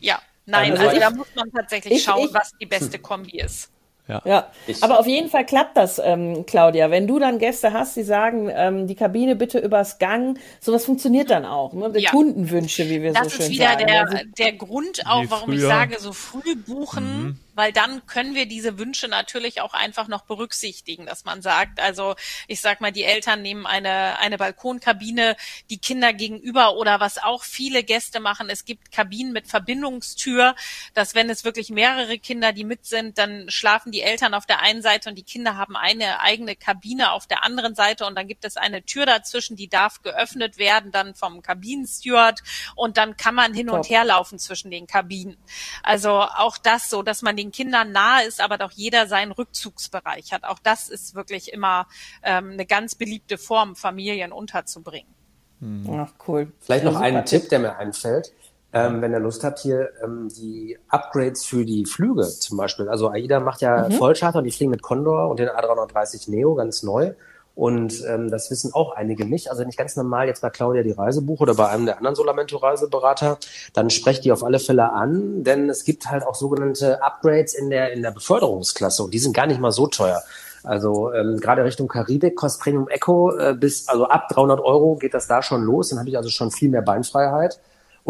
[0.00, 3.38] Ja, nein, also, also da muss man tatsächlich ich, schauen, ich, was die beste Kombi
[3.38, 3.70] ist.
[4.10, 4.22] Ja.
[4.24, 4.46] ja.
[4.80, 6.90] Aber auf jeden Fall klappt das, ähm, Claudia.
[6.90, 11.30] Wenn du dann Gäste hast, die sagen, ähm, die Kabine bitte übers Gang, sowas funktioniert
[11.30, 11.72] dann auch.
[11.72, 11.90] Ne?
[11.92, 12.10] Die ja.
[12.10, 13.58] Kundenwünsche, wie wir das so schön sagen.
[13.58, 17.22] Das ist wieder der, der Grund auch, warum ich sage, so früh buchen.
[17.22, 21.78] Mhm weil dann können wir diese Wünsche natürlich auch einfach noch berücksichtigen, dass man sagt,
[21.78, 22.14] also
[22.48, 25.36] ich sag mal, die Eltern nehmen eine, eine Balkonkabine,
[25.68, 30.54] die Kinder gegenüber oder was auch viele Gäste machen, es gibt Kabinen mit Verbindungstür,
[30.94, 34.60] dass wenn es wirklich mehrere Kinder, die mit sind, dann schlafen die Eltern auf der
[34.60, 38.26] einen Seite und die Kinder haben eine eigene Kabine auf der anderen Seite und dann
[38.26, 42.40] gibt es eine Tür dazwischen, die darf geöffnet werden, dann vom Kabinensteward
[42.74, 45.36] und dann kann man hin und her laufen zwischen den Kabinen.
[45.82, 49.32] Also auch das so, dass man den den Kindern nahe ist, aber doch jeder seinen
[49.32, 50.44] Rückzugsbereich hat.
[50.44, 51.86] Auch das ist wirklich immer
[52.22, 55.12] ähm, eine ganz beliebte Form, Familien unterzubringen.
[55.60, 55.84] Hm.
[55.90, 56.52] Ach, cool.
[56.60, 58.32] Vielleicht noch einen Tipp, der mir einfällt.
[58.72, 62.88] Ähm, wenn ihr Lust habt, hier ähm, die Upgrades für die Flüge zum Beispiel.
[62.88, 63.92] Also AIDA macht ja mhm.
[63.92, 67.14] Vollcharter und die fliegen mit Condor und den A330 Neo ganz neu.
[67.54, 69.50] Und ähm, das wissen auch einige nicht.
[69.50, 71.98] Also wenn ich ganz normal jetzt bei Claudia die Reise buche oder bei einem der
[71.98, 73.38] anderen Solamento-Reiseberater,
[73.74, 77.70] dann sprecht die auf alle Fälle an, denn es gibt halt auch sogenannte Upgrades in
[77.70, 80.22] der, in der Beförderungsklasse und die sind gar nicht mal so teuer.
[80.62, 85.14] Also ähm, gerade Richtung Karibik kostet Premium Echo äh, bis, also ab 300 Euro geht
[85.14, 85.88] das da schon los.
[85.88, 87.60] Dann habe ich also schon viel mehr Beinfreiheit.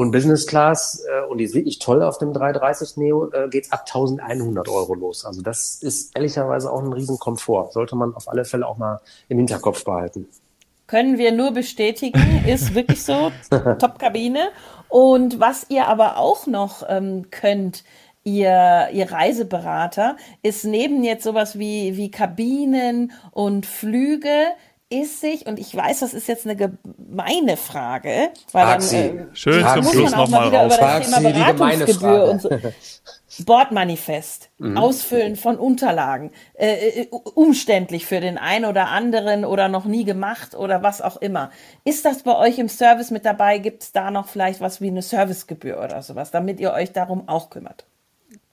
[0.00, 3.70] Und Business Class, äh, und die ist wirklich toll auf dem 330 Neo, äh, geht's
[3.70, 5.26] ab 1100 Euro los.
[5.26, 7.74] Also das ist ehrlicherweise auch ein Riesenkomfort.
[7.74, 10.26] Sollte man auf alle Fälle auch mal im Hinterkopf behalten.
[10.86, 14.48] Können wir nur bestätigen, ist wirklich so, Top-Kabine.
[14.88, 17.84] Und was ihr aber auch noch ähm, könnt,
[18.24, 24.46] ihr, ihr Reiseberater, ist neben jetzt sowas wie, wie Kabinen und Flüge,
[24.90, 29.64] ist sich, und ich weiß, das ist jetzt eine gemeine Frage, weil dann, äh, Schön
[29.64, 30.76] zum Schluss nochmal raus.
[30.76, 32.50] Über das Thema Beratungsgebühr und so.
[33.44, 34.76] Bordmanifest, mhm.
[34.76, 40.57] Ausfüllen von Unterlagen, äh, äh, umständlich für den einen oder anderen oder noch nie gemacht
[40.57, 41.50] oder was auch immer.
[41.85, 43.59] Ist das bei euch im Service mit dabei?
[43.59, 47.29] Gibt es da noch vielleicht was wie eine Servicegebühr oder sowas, damit ihr euch darum
[47.29, 47.87] auch kümmert?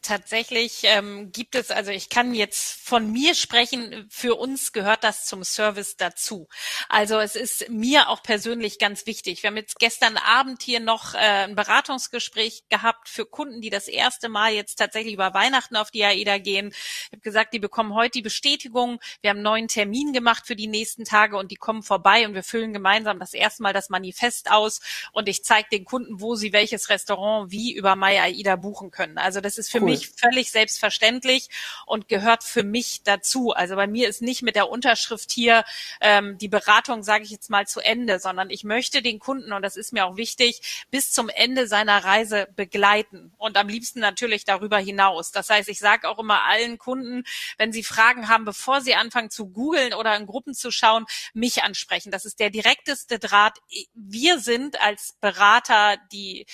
[0.07, 5.25] Tatsächlich ähm, gibt es, also ich kann jetzt von mir sprechen, für uns gehört das
[5.25, 6.47] zum Service dazu.
[6.87, 9.43] Also es ist mir auch persönlich ganz wichtig.
[9.43, 13.87] Wir haben jetzt gestern Abend hier noch äh, ein Beratungsgespräch gehabt für Kunden, die das
[13.87, 16.69] erste Mal jetzt tatsächlich über Weihnachten auf die AIDA gehen.
[16.69, 18.99] Ich habe gesagt, die bekommen heute die Bestätigung.
[19.21, 22.33] Wir haben einen neuen Termin gemacht für die nächsten Tage und die kommen vorbei und
[22.33, 24.79] wir füllen gemeinsam das erste Mal das Manifest aus
[25.11, 29.17] und ich zeige den Kunden, wo sie welches Restaurant wie über My AIDA buchen können.
[29.17, 29.85] Also das ist für cool.
[29.85, 31.49] mich mich völlig selbstverständlich
[31.85, 33.51] und gehört für mich dazu.
[33.51, 35.63] Also bei mir ist nicht mit der Unterschrift hier
[36.01, 39.61] ähm, die Beratung, sage ich jetzt mal, zu Ende, sondern ich möchte den Kunden, und
[39.61, 44.45] das ist mir auch wichtig, bis zum Ende seiner Reise begleiten und am liebsten natürlich
[44.45, 45.31] darüber hinaus.
[45.31, 47.23] Das heißt, ich sage auch immer allen Kunden,
[47.57, 51.63] wenn sie Fragen haben, bevor sie anfangen zu googeln oder in Gruppen zu schauen, mich
[51.63, 52.11] ansprechen.
[52.11, 53.59] Das ist der direkteste Draht.
[53.93, 56.45] Wir sind als Berater die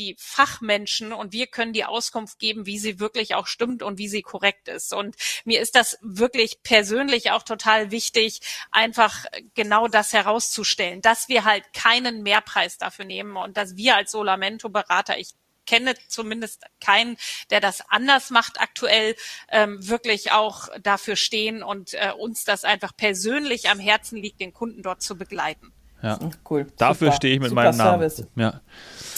[0.00, 4.08] die Fachmenschen und wir können die Auskunft geben, wie sie wirklich auch stimmt und wie
[4.08, 4.94] sie korrekt ist.
[4.94, 11.44] Und mir ist das wirklich persönlich auch total wichtig, einfach genau das herauszustellen, dass wir
[11.44, 15.34] halt keinen Mehrpreis dafür nehmen und dass wir als Solamento-Berater, ich
[15.66, 17.18] kenne zumindest keinen,
[17.50, 19.14] der das anders macht aktuell,
[19.50, 24.54] ähm, wirklich auch dafür stehen und äh, uns das einfach persönlich am Herzen liegt, den
[24.54, 25.74] Kunden dort zu begleiten.
[26.02, 26.18] Ja.
[26.48, 26.66] Cool.
[26.78, 28.10] Dafür stehe ich mit Super meinem Namen.
[28.10, 28.26] Service.
[28.36, 28.60] Ja.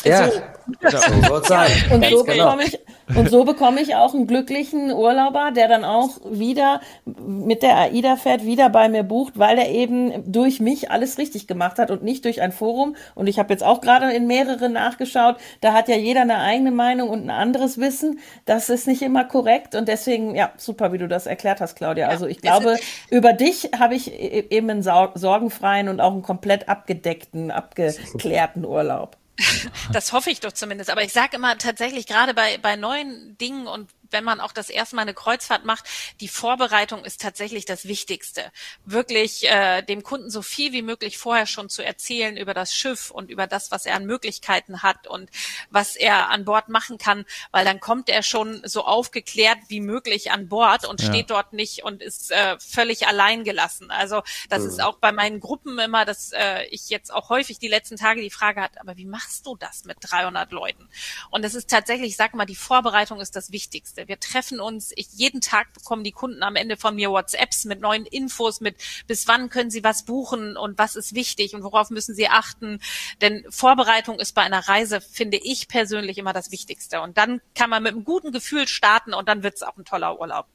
[0.05, 1.23] Ja, So.
[1.29, 1.71] so sein.
[1.93, 2.45] Und Ganz so, genau.
[2.45, 2.79] bekomme ich,
[3.17, 8.17] und so bekomme ich auch einen glücklichen Urlauber, der dann auch wieder mit der AIDA
[8.17, 12.03] fährt, wieder bei mir bucht, weil er eben durch mich alles richtig gemacht hat und
[12.03, 12.97] nicht durch ein Forum.
[13.15, 15.37] Und ich habe jetzt auch gerade in mehrere nachgeschaut.
[15.61, 18.21] Da hat ja jeder eine eigene Meinung und ein anderes Wissen.
[18.45, 19.75] Das ist nicht immer korrekt.
[19.75, 22.09] Und deswegen, ja, super, wie du das erklärt hast, Claudia.
[22.09, 22.77] Also ich glaube,
[23.11, 29.17] über dich habe ich e- eben einen sorgenfreien und auch einen komplett abgedeckten, abgeklärten Urlaub.
[29.93, 30.91] Das hoffe ich doch zumindest.
[30.91, 34.71] Aber ich sage immer tatsächlich, gerade bei, bei neuen Dingen und wenn man auch das
[34.71, 35.85] erste Mal eine Kreuzfahrt macht,
[36.21, 38.53] die Vorbereitung ist tatsächlich das Wichtigste.
[38.85, 43.11] Wirklich äh, dem Kunden so viel wie möglich vorher schon zu erzählen über das Schiff
[43.11, 45.31] und über das, was er an Möglichkeiten hat und
[45.71, 50.31] was er an Bord machen kann, weil dann kommt er schon so aufgeklärt wie möglich
[50.31, 51.09] an Bord und Ja.
[51.09, 53.91] steht dort nicht und ist äh, völlig allein gelassen.
[53.91, 57.69] Also das ist auch bei meinen Gruppen immer, dass äh, ich jetzt auch häufig die
[57.69, 60.89] letzten Tage die Frage hatte, aber wie machst du das mit 300 Leuten?
[61.31, 64.02] Und es ist tatsächlich, ich sag mal, die Vorbereitung ist das Wichtigste.
[64.07, 67.81] Wir treffen uns, ich, jeden Tag bekommen die Kunden am Ende von mir WhatsApps mit
[67.81, 71.91] neuen Infos, mit bis wann können sie was buchen und was ist wichtig und worauf
[71.91, 72.81] müssen sie achten.
[73.21, 77.01] Denn Vorbereitung ist bei einer Reise, finde ich persönlich, immer das Wichtigste.
[77.01, 79.85] Und dann kann man mit einem guten Gefühl starten und dann wird es auch ein
[79.85, 80.47] toller Urlaub.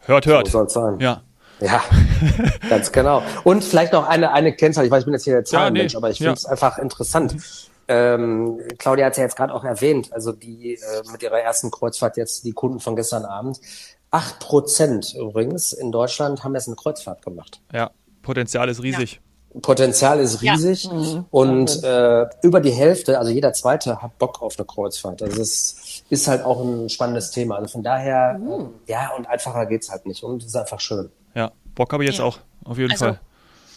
[0.00, 0.48] Hört, So hört.
[0.48, 1.00] soll es sein.
[1.00, 1.22] Ja.
[1.60, 1.82] Ja,
[2.68, 3.22] ganz genau.
[3.44, 4.84] Und vielleicht noch eine, eine Kennzahl.
[4.84, 6.26] Ich weiß, ich bin jetzt hier der Zahlenmensch, nee, aber ich ja.
[6.26, 7.36] finde es einfach interessant.
[7.88, 10.78] Ähm, Claudia hat es ja jetzt gerade auch erwähnt, also die äh,
[11.12, 13.60] mit ihrer ersten Kreuzfahrt jetzt, die Kunden von gestern Abend.
[14.10, 17.60] Acht Prozent übrigens in Deutschland haben jetzt eine Kreuzfahrt gemacht.
[17.72, 17.90] Ja.
[18.22, 19.20] Potenzial ist riesig.
[19.62, 20.52] Potenzial ist Ja.
[20.52, 20.88] riesig
[21.30, 25.22] und äh, über die Hälfte, also jeder Zweite hat Bock auf eine Kreuzfahrt.
[25.22, 27.56] Also es ist halt auch ein spannendes Thema.
[27.56, 31.10] Also von daher, ähm, ja, und einfacher geht's halt nicht und es ist einfach schön.
[31.34, 31.52] Ja.
[31.74, 32.24] Bock habe ich jetzt Ja.
[32.26, 32.38] auch.
[32.64, 33.20] Auf jeden Also, Fall.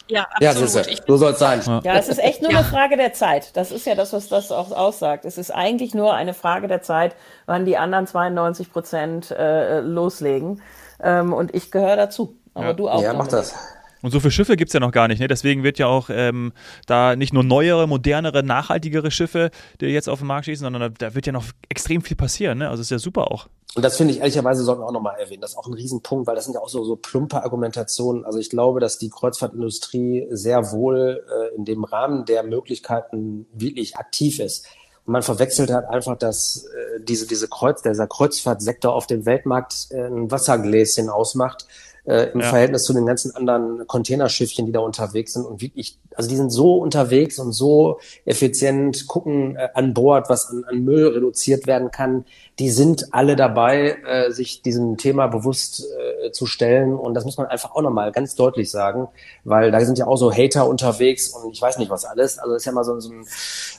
[0.09, 0.87] Ja, Ja, absolut.
[0.87, 1.61] Ich so soll es sein.
[1.83, 3.55] Ja, es ist echt nur eine Frage der Zeit.
[3.55, 5.23] Das ist ja das, was das auch aussagt.
[5.25, 10.61] Es ist eigentlich nur eine Frage der Zeit, wann die anderen 92 Prozent äh, loslegen.
[11.01, 12.35] Ähm, und ich gehöre dazu.
[12.53, 12.73] Aber Ja.
[12.73, 13.01] du auch.
[13.01, 13.55] Ja, mach das.
[14.01, 15.19] Und so viele Schiffe gibt's ja noch gar nicht.
[15.19, 15.27] Ne?
[15.27, 16.53] Deswegen wird ja auch ähm,
[16.85, 21.07] da nicht nur neuere, modernere, nachhaltigere Schiffe, die jetzt auf den Markt schießen, sondern da,
[21.07, 22.59] da wird ja noch extrem viel passieren.
[22.59, 22.69] Ne?
[22.69, 23.47] Also ist ja super auch.
[23.75, 25.41] Und das finde ich ehrlicherweise sollten wir auch nochmal erwähnen.
[25.41, 28.25] Das ist auch ein Riesenpunkt, weil das sind ja auch so, so plumpe Argumentationen.
[28.25, 33.97] Also ich glaube, dass die Kreuzfahrtindustrie sehr wohl äh, in dem Rahmen der Möglichkeiten wirklich
[33.97, 34.65] aktiv ist.
[35.05, 39.87] Und man verwechselt halt einfach, dass äh, diese, diese Kreuz, dieser Kreuzfahrtsektor auf dem Weltmarkt
[39.91, 41.67] äh, ein Wassergläschen ausmacht
[42.09, 42.47] äh, im Ja.
[42.47, 46.49] Verhältnis zu den ganzen anderen Containerschiffchen, die da unterwegs sind und wirklich, also die sind
[46.49, 51.91] so unterwegs und so effizient, gucken äh, an Bord, was an, an Müll reduziert werden
[51.91, 52.25] kann.
[52.57, 55.85] Die sind alle dabei, äh, sich diesem Thema bewusst
[56.25, 59.07] äh, zu stellen und das muss man einfach auch nochmal ganz deutlich sagen,
[59.43, 62.39] weil da sind ja auch so Hater unterwegs und ich weiß nicht was alles.
[62.39, 63.25] Also das ist ja mal so, so, ein,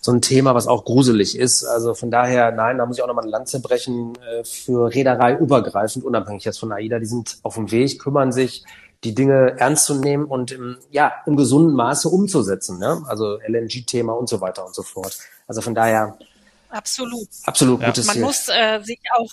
[0.00, 1.64] so ein Thema, was auch gruselig ist.
[1.64, 5.34] Also von daher, nein, da muss ich auch nochmal eine Lanze brechen äh, für Reederei
[5.36, 7.00] übergreifend, unabhängig jetzt von AIDA.
[7.00, 8.64] Die sind auf dem Weg, kümmern sich,
[9.04, 12.78] die Dinge ernst zu nehmen und im, ja, im gesunden Maße umzusetzen.
[12.78, 13.02] Ne?
[13.06, 15.18] Also LNG-Thema und so weiter und so fort.
[15.46, 16.18] Also von daher
[16.68, 17.28] absolut.
[17.44, 17.86] absolut Ja.
[17.88, 18.22] gutes Man Ziel.
[18.24, 19.30] muss äh, sich auch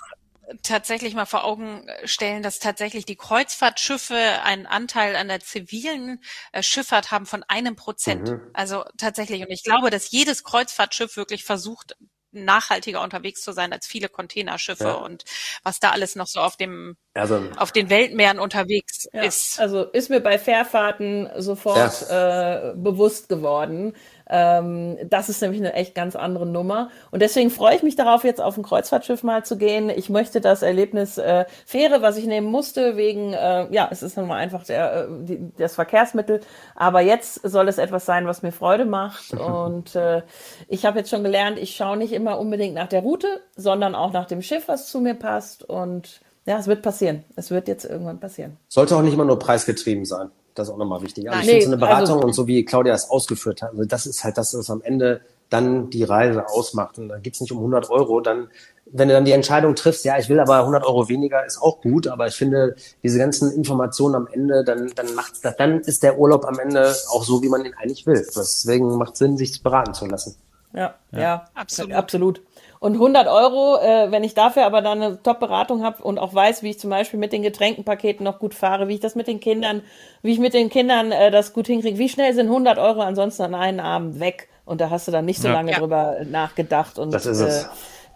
[0.63, 6.21] tatsächlich mal vor Augen stellen, dass tatsächlich die Kreuzfahrtschiffe einen Anteil an der zivilen
[6.53, 8.29] äh, Schifffahrt haben von einem Prozent.
[8.29, 8.41] Mhm.
[8.53, 9.41] Also tatsächlich.
[9.41, 11.97] Und ich glaube, dass jedes Kreuzfahrtschiff wirklich versucht,
[12.31, 14.93] nachhaltiger unterwegs zu sein als viele Containerschiffe Ja.
[14.93, 15.23] und
[15.63, 19.59] was da alles noch so auf dem also auf den Weltmeeren unterwegs Ja, ist.
[19.59, 23.93] Also ist mir bei Fährfahrten sofort äh, bewusst geworden.
[24.29, 26.89] Ähm, das ist nämlich eine echt ganz andere Nummer.
[27.11, 29.89] Und deswegen freue ich mich darauf, jetzt auf ein Kreuzfahrtschiff mal zu gehen.
[29.89, 34.17] Ich möchte das Erlebnis äh, Fähre, was ich nehmen musste, wegen, äh, ja, es ist
[34.17, 36.41] nun mal einfach der, äh, die, das Verkehrsmittel.
[36.75, 39.33] Aber jetzt soll es etwas sein, was mir Freude macht.
[39.33, 40.23] Und äh,
[40.67, 44.11] ich habe jetzt schon gelernt, ich schaue nicht immer unbedingt nach der Route, sondern auch
[44.11, 45.63] nach dem Schiff, was zu mir passt.
[45.63, 47.23] Und ja, es wird passieren.
[47.35, 48.57] Es wird jetzt irgendwann passieren.
[48.69, 50.31] sollte auch nicht immer nur preisgetrieben sein.
[50.55, 51.29] Das ist auch nochmal wichtig.
[51.29, 51.45] Also Nein.
[51.57, 53.85] ich finde so eine Nee, Beratung also- und so wie Claudia es ausgeführt hat, also
[53.85, 56.97] das ist halt das, was am Ende dann die Reise ausmacht.
[56.97, 58.19] Und dann geht's nicht um 100 Euro.
[58.21, 58.49] Dann,
[58.85, 61.79] wenn du dann die Entscheidung triffst, ja, ich will aber 100 Euro weniger, ist auch
[61.81, 62.07] gut.
[62.07, 66.17] Aber ich finde, diese ganzen Informationen am Ende, dann, dann macht's das, dann ist der
[66.19, 68.25] Urlaub am Ende auch so, wie man ihn eigentlich will.
[68.35, 70.35] Deswegen macht Sinn, sich beraten zu lassen.
[70.73, 71.93] Ja, ja, Absolut.
[71.93, 72.41] absolut.
[72.79, 76.61] Und 100 Euro, äh, wenn ich dafür aber dann eine Top-Beratung habe und auch weiß,
[76.63, 79.39] wie ich zum Beispiel mit den Getränkenpaketen noch gut fahre, wie ich das mit den
[79.39, 79.81] Kindern,
[80.21, 83.43] wie ich mit den Kindern äh, das gut hinkriege, wie schnell sind 100 Euro ansonsten
[83.43, 85.53] an einen Abend weg und da hast du dann nicht so Ja.
[85.55, 85.79] lange Ja.
[85.79, 87.63] drüber nachgedacht und Das ist es.
[87.63, 87.67] Äh,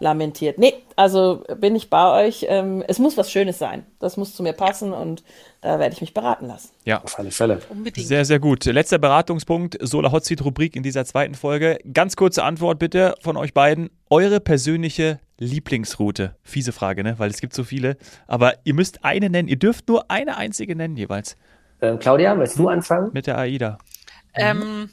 [0.02, 0.58] lamentiert.
[0.58, 2.44] Nee, also bin ich bei euch.
[2.48, 3.86] Ähm, es muss was Schönes sein.
[4.00, 5.22] Das muss zu mir passen und
[5.60, 6.70] da werde ich mich beraten lassen.
[6.84, 7.60] Ja, Auf alle Fälle.
[7.70, 8.06] Unbedingt.
[8.06, 8.64] sehr, sehr gut.
[8.64, 11.78] Letzter Beratungspunkt, Solar Hot Seat Rubrik in dieser zweiten Folge.
[11.94, 13.90] Ganz kurze Antwort bitte von euch beiden.
[14.10, 16.34] Eure persönliche Lieblingsroute?
[16.42, 17.18] Fiese Frage, ne?
[17.18, 17.96] Weil es gibt so viele.
[18.26, 19.48] Aber ihr müsst eine nennen.
[19.48, 21.36] Ihr dürft nur eine einzige nennen jeweils.
[21.80, 23.10] Ähm, Claudia, willst du anfangen?
[23.12, 23.78] Mit der AIDA.
[24.34, 24.90] Ähm,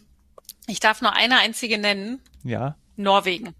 [0.67, 2.19] ich darf nur eine einzige nennen.
[2.43, 2.75] Ja.
[2.95, 3.55] Norwegen.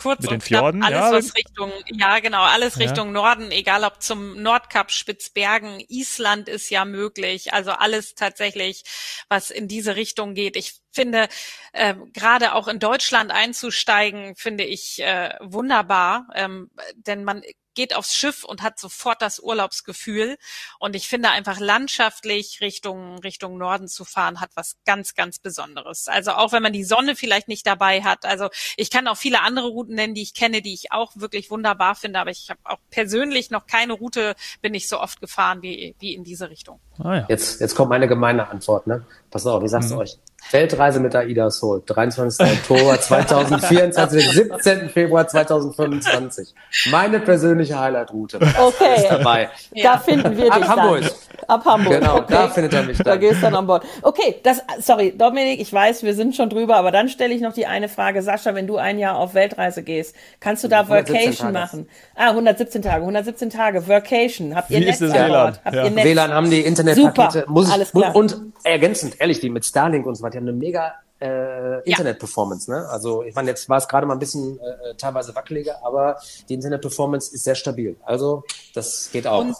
[0.00, 1.12] Kurz Mit und den Fjorden, knapp, alles ja.
[1.12, 2.86] was Richtung, ja genau, alles Ja.
[2.86, 8.84] Richtung Norden, egal ob zum Nordkap, Spitzbergen, Island ist ja möglich, also alles tatsächlich,
[9.28, 10.56] was in diese Richtung geht.
[10.56, 11.28] Ich finde,
[11.74, 17.42] ähm, gerade auch in Deutschland einzusteigen, finde ich äh, wunderbar, ähm, denn man
[17.78, 20.36] geht aufs Schiff und hat sofort das Urlaubsgefühl.
[20.80, 26.08] Und ich finde einfach landschaftlich Richtung, Richtung Norden zu fahren, hat was ganz, ganz Besonderes.
[26.08, 28.26] Also auch wenn man die Sonne vielleicht nicht dabei hat.
[28.26, 31.52] Also ich kann auch viele andere Routen nennen, die ich kenne, die ich auch wirklich
[31.52, 32.18] wunderbar finde.
[32.18, 36.14] Aber ich habe auch persönlich noch keine Route, bin ich so oft gefahren wie, wie
[36.14, 36.80] in diese Richtung.
[36.98, 37.26] Ah ja.
[37.28, 39.06] Jetzt, jetzt kommt meine gemeine Antwort, ne?
[39.30, 40.18] Pass auf, ich sag's euch.
[40.50, 42.46] Weltreise mit AIDA Soul, 23.
[42.70, 44.88] Oktober 2024, 17.
[44.94, 46.54] Februar 2025.
[46.90, 48.38] Meine persönliche Highlight-Route.
[48.58, 48.96] Okay.
[48.96, 49.50] Ist dabei.
[49.82, 51.00] Da finden wir Ab dich Hamburg.
[51.02, 51.10] dann.
[51.48, 52.00] Ab Hamburg.
[52.00, 52.26] Genau, okay.
[52.32, 53.20] da findet er mich Da dann.
[53.20, 53.84] gehst du dann an Bord.
[54.02, 57.52] Okay, das, sorry, Dominik, ich weiß, wir sind schon drüber, aber dann stelle ich noch
[57.52, 58.22] die eine Frage.
[58.22, 61.52] Sascha, wenn du ein Jahr auf Weltreise gehst, kannst du da 117 Workation Tage.
[61.52, 61.88] machen?
[62.14, 64.54] Ah, 117 Tage, 117 Tage, Workation.
[64.54, 65.58] Habt ihr Wie Netz ist das an WLAN?
[65.64, 65.84] Habt Ja.
[65.84, 66.04] ihr Netz?
[66.04, 67.40] WLAN haben die Internetpakete.
[67.40, 68.14] Super, Muss, alles klar.
[68.16, 71.80] Und, und ergänzend, ehrlich, die mit Starlink und so weiter, die haben eine mega äh,
[71.88, 72.70] Internet-Performance.
[72.70, 72.88] Ne?
[72.88, 76.54] Also ich meine, jetzt war es gerade mal ein bisschen äh, teilweise wackeliger, aber die
[76.54, 77.96] Internet-Performance ist sehr stabil.
[78.04, 79.40] Also das geht auch.
[79.40, 79.56] Und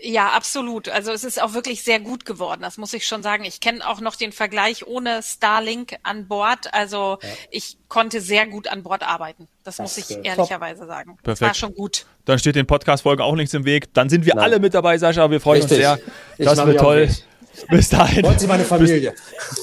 [0.00, 0.88] Ja, absolut.
[0.88, 2.60] Also es ist auch wirklich sehr gut geworden.
[2.62, 3.44] Das muss ich schon sagen.
[3.44, 6.72] Ich kenne auch noch den Vergleich ohne Starlink an Bord.
[6.72, 7.18] Also
[7.50, 9.48] ich konnte sehr gut an Bord arbeiten.
[9.64, 11.16] Das, muss ich äh, ehrlicherweise sagen.
[11.24, 11.48] Das Perfekt.
[11.48, 12.06] war schon gut.
[12.26, 13.92] Dann steht den Podcast-Folgen auch nichts im Weg.
[13.92, 14.44] Dann sind wir Nein.
[14.44, 15.28] alle mit dabei, Sascha.
[15.32, 15.78] Wir freuen Richtig.
[15.78, 15.98] uns sehr.
[16.38, 17.06] Ich Das mach wird toll.
[17.06, 17.24] nicht.
[17.68, 18.24] Bis dahin.
[18.24, 19.14] Freut sich meine Familie.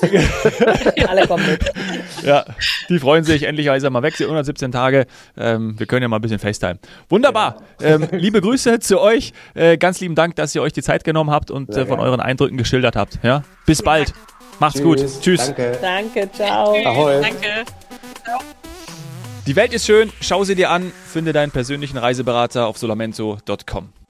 [1.08, 1.64] Alle kommen mit.
[2.24, 2.46] Ja,
[2.90, 3.44] die freuen sich.
[3.44, 4.16] Endlich ist er mal weg.
[4.20, 5.06] 117 Tage.
[5.38, 6.80] Ähm, wir können ja mal ein bisschen FaceTime.
[7.10, 7.58] Wunderbar.
[7.82, 9.34] Ähm, liebe Grüße zu euch.
[9.54, 12.20] Äh, ganz lieben Dank, dass ihr euch die Zeit genommen habt und äh, von euren
[12.20, 13.20] Eindrücken geschildert habt.
[13.24, 13.44] Ja?
[13.66, 14.14] Bis bald.
[14.60, 15.04] Macht's gut.
[15.22, 15.48] Tschüss.
[15.48, 15.78] Danke.
[15.82, 16.76] Danke, ciao.
[16.86, 17.22] Ahoi.
[17.22, 17.66] Danke.
[19.46, 20.12] Die Welt ist schön.
[20.22, 20.92] Schau sie dir an.
[21.12, 24.05] Finde deinen persönlichen Reiseberater auf solamento.com.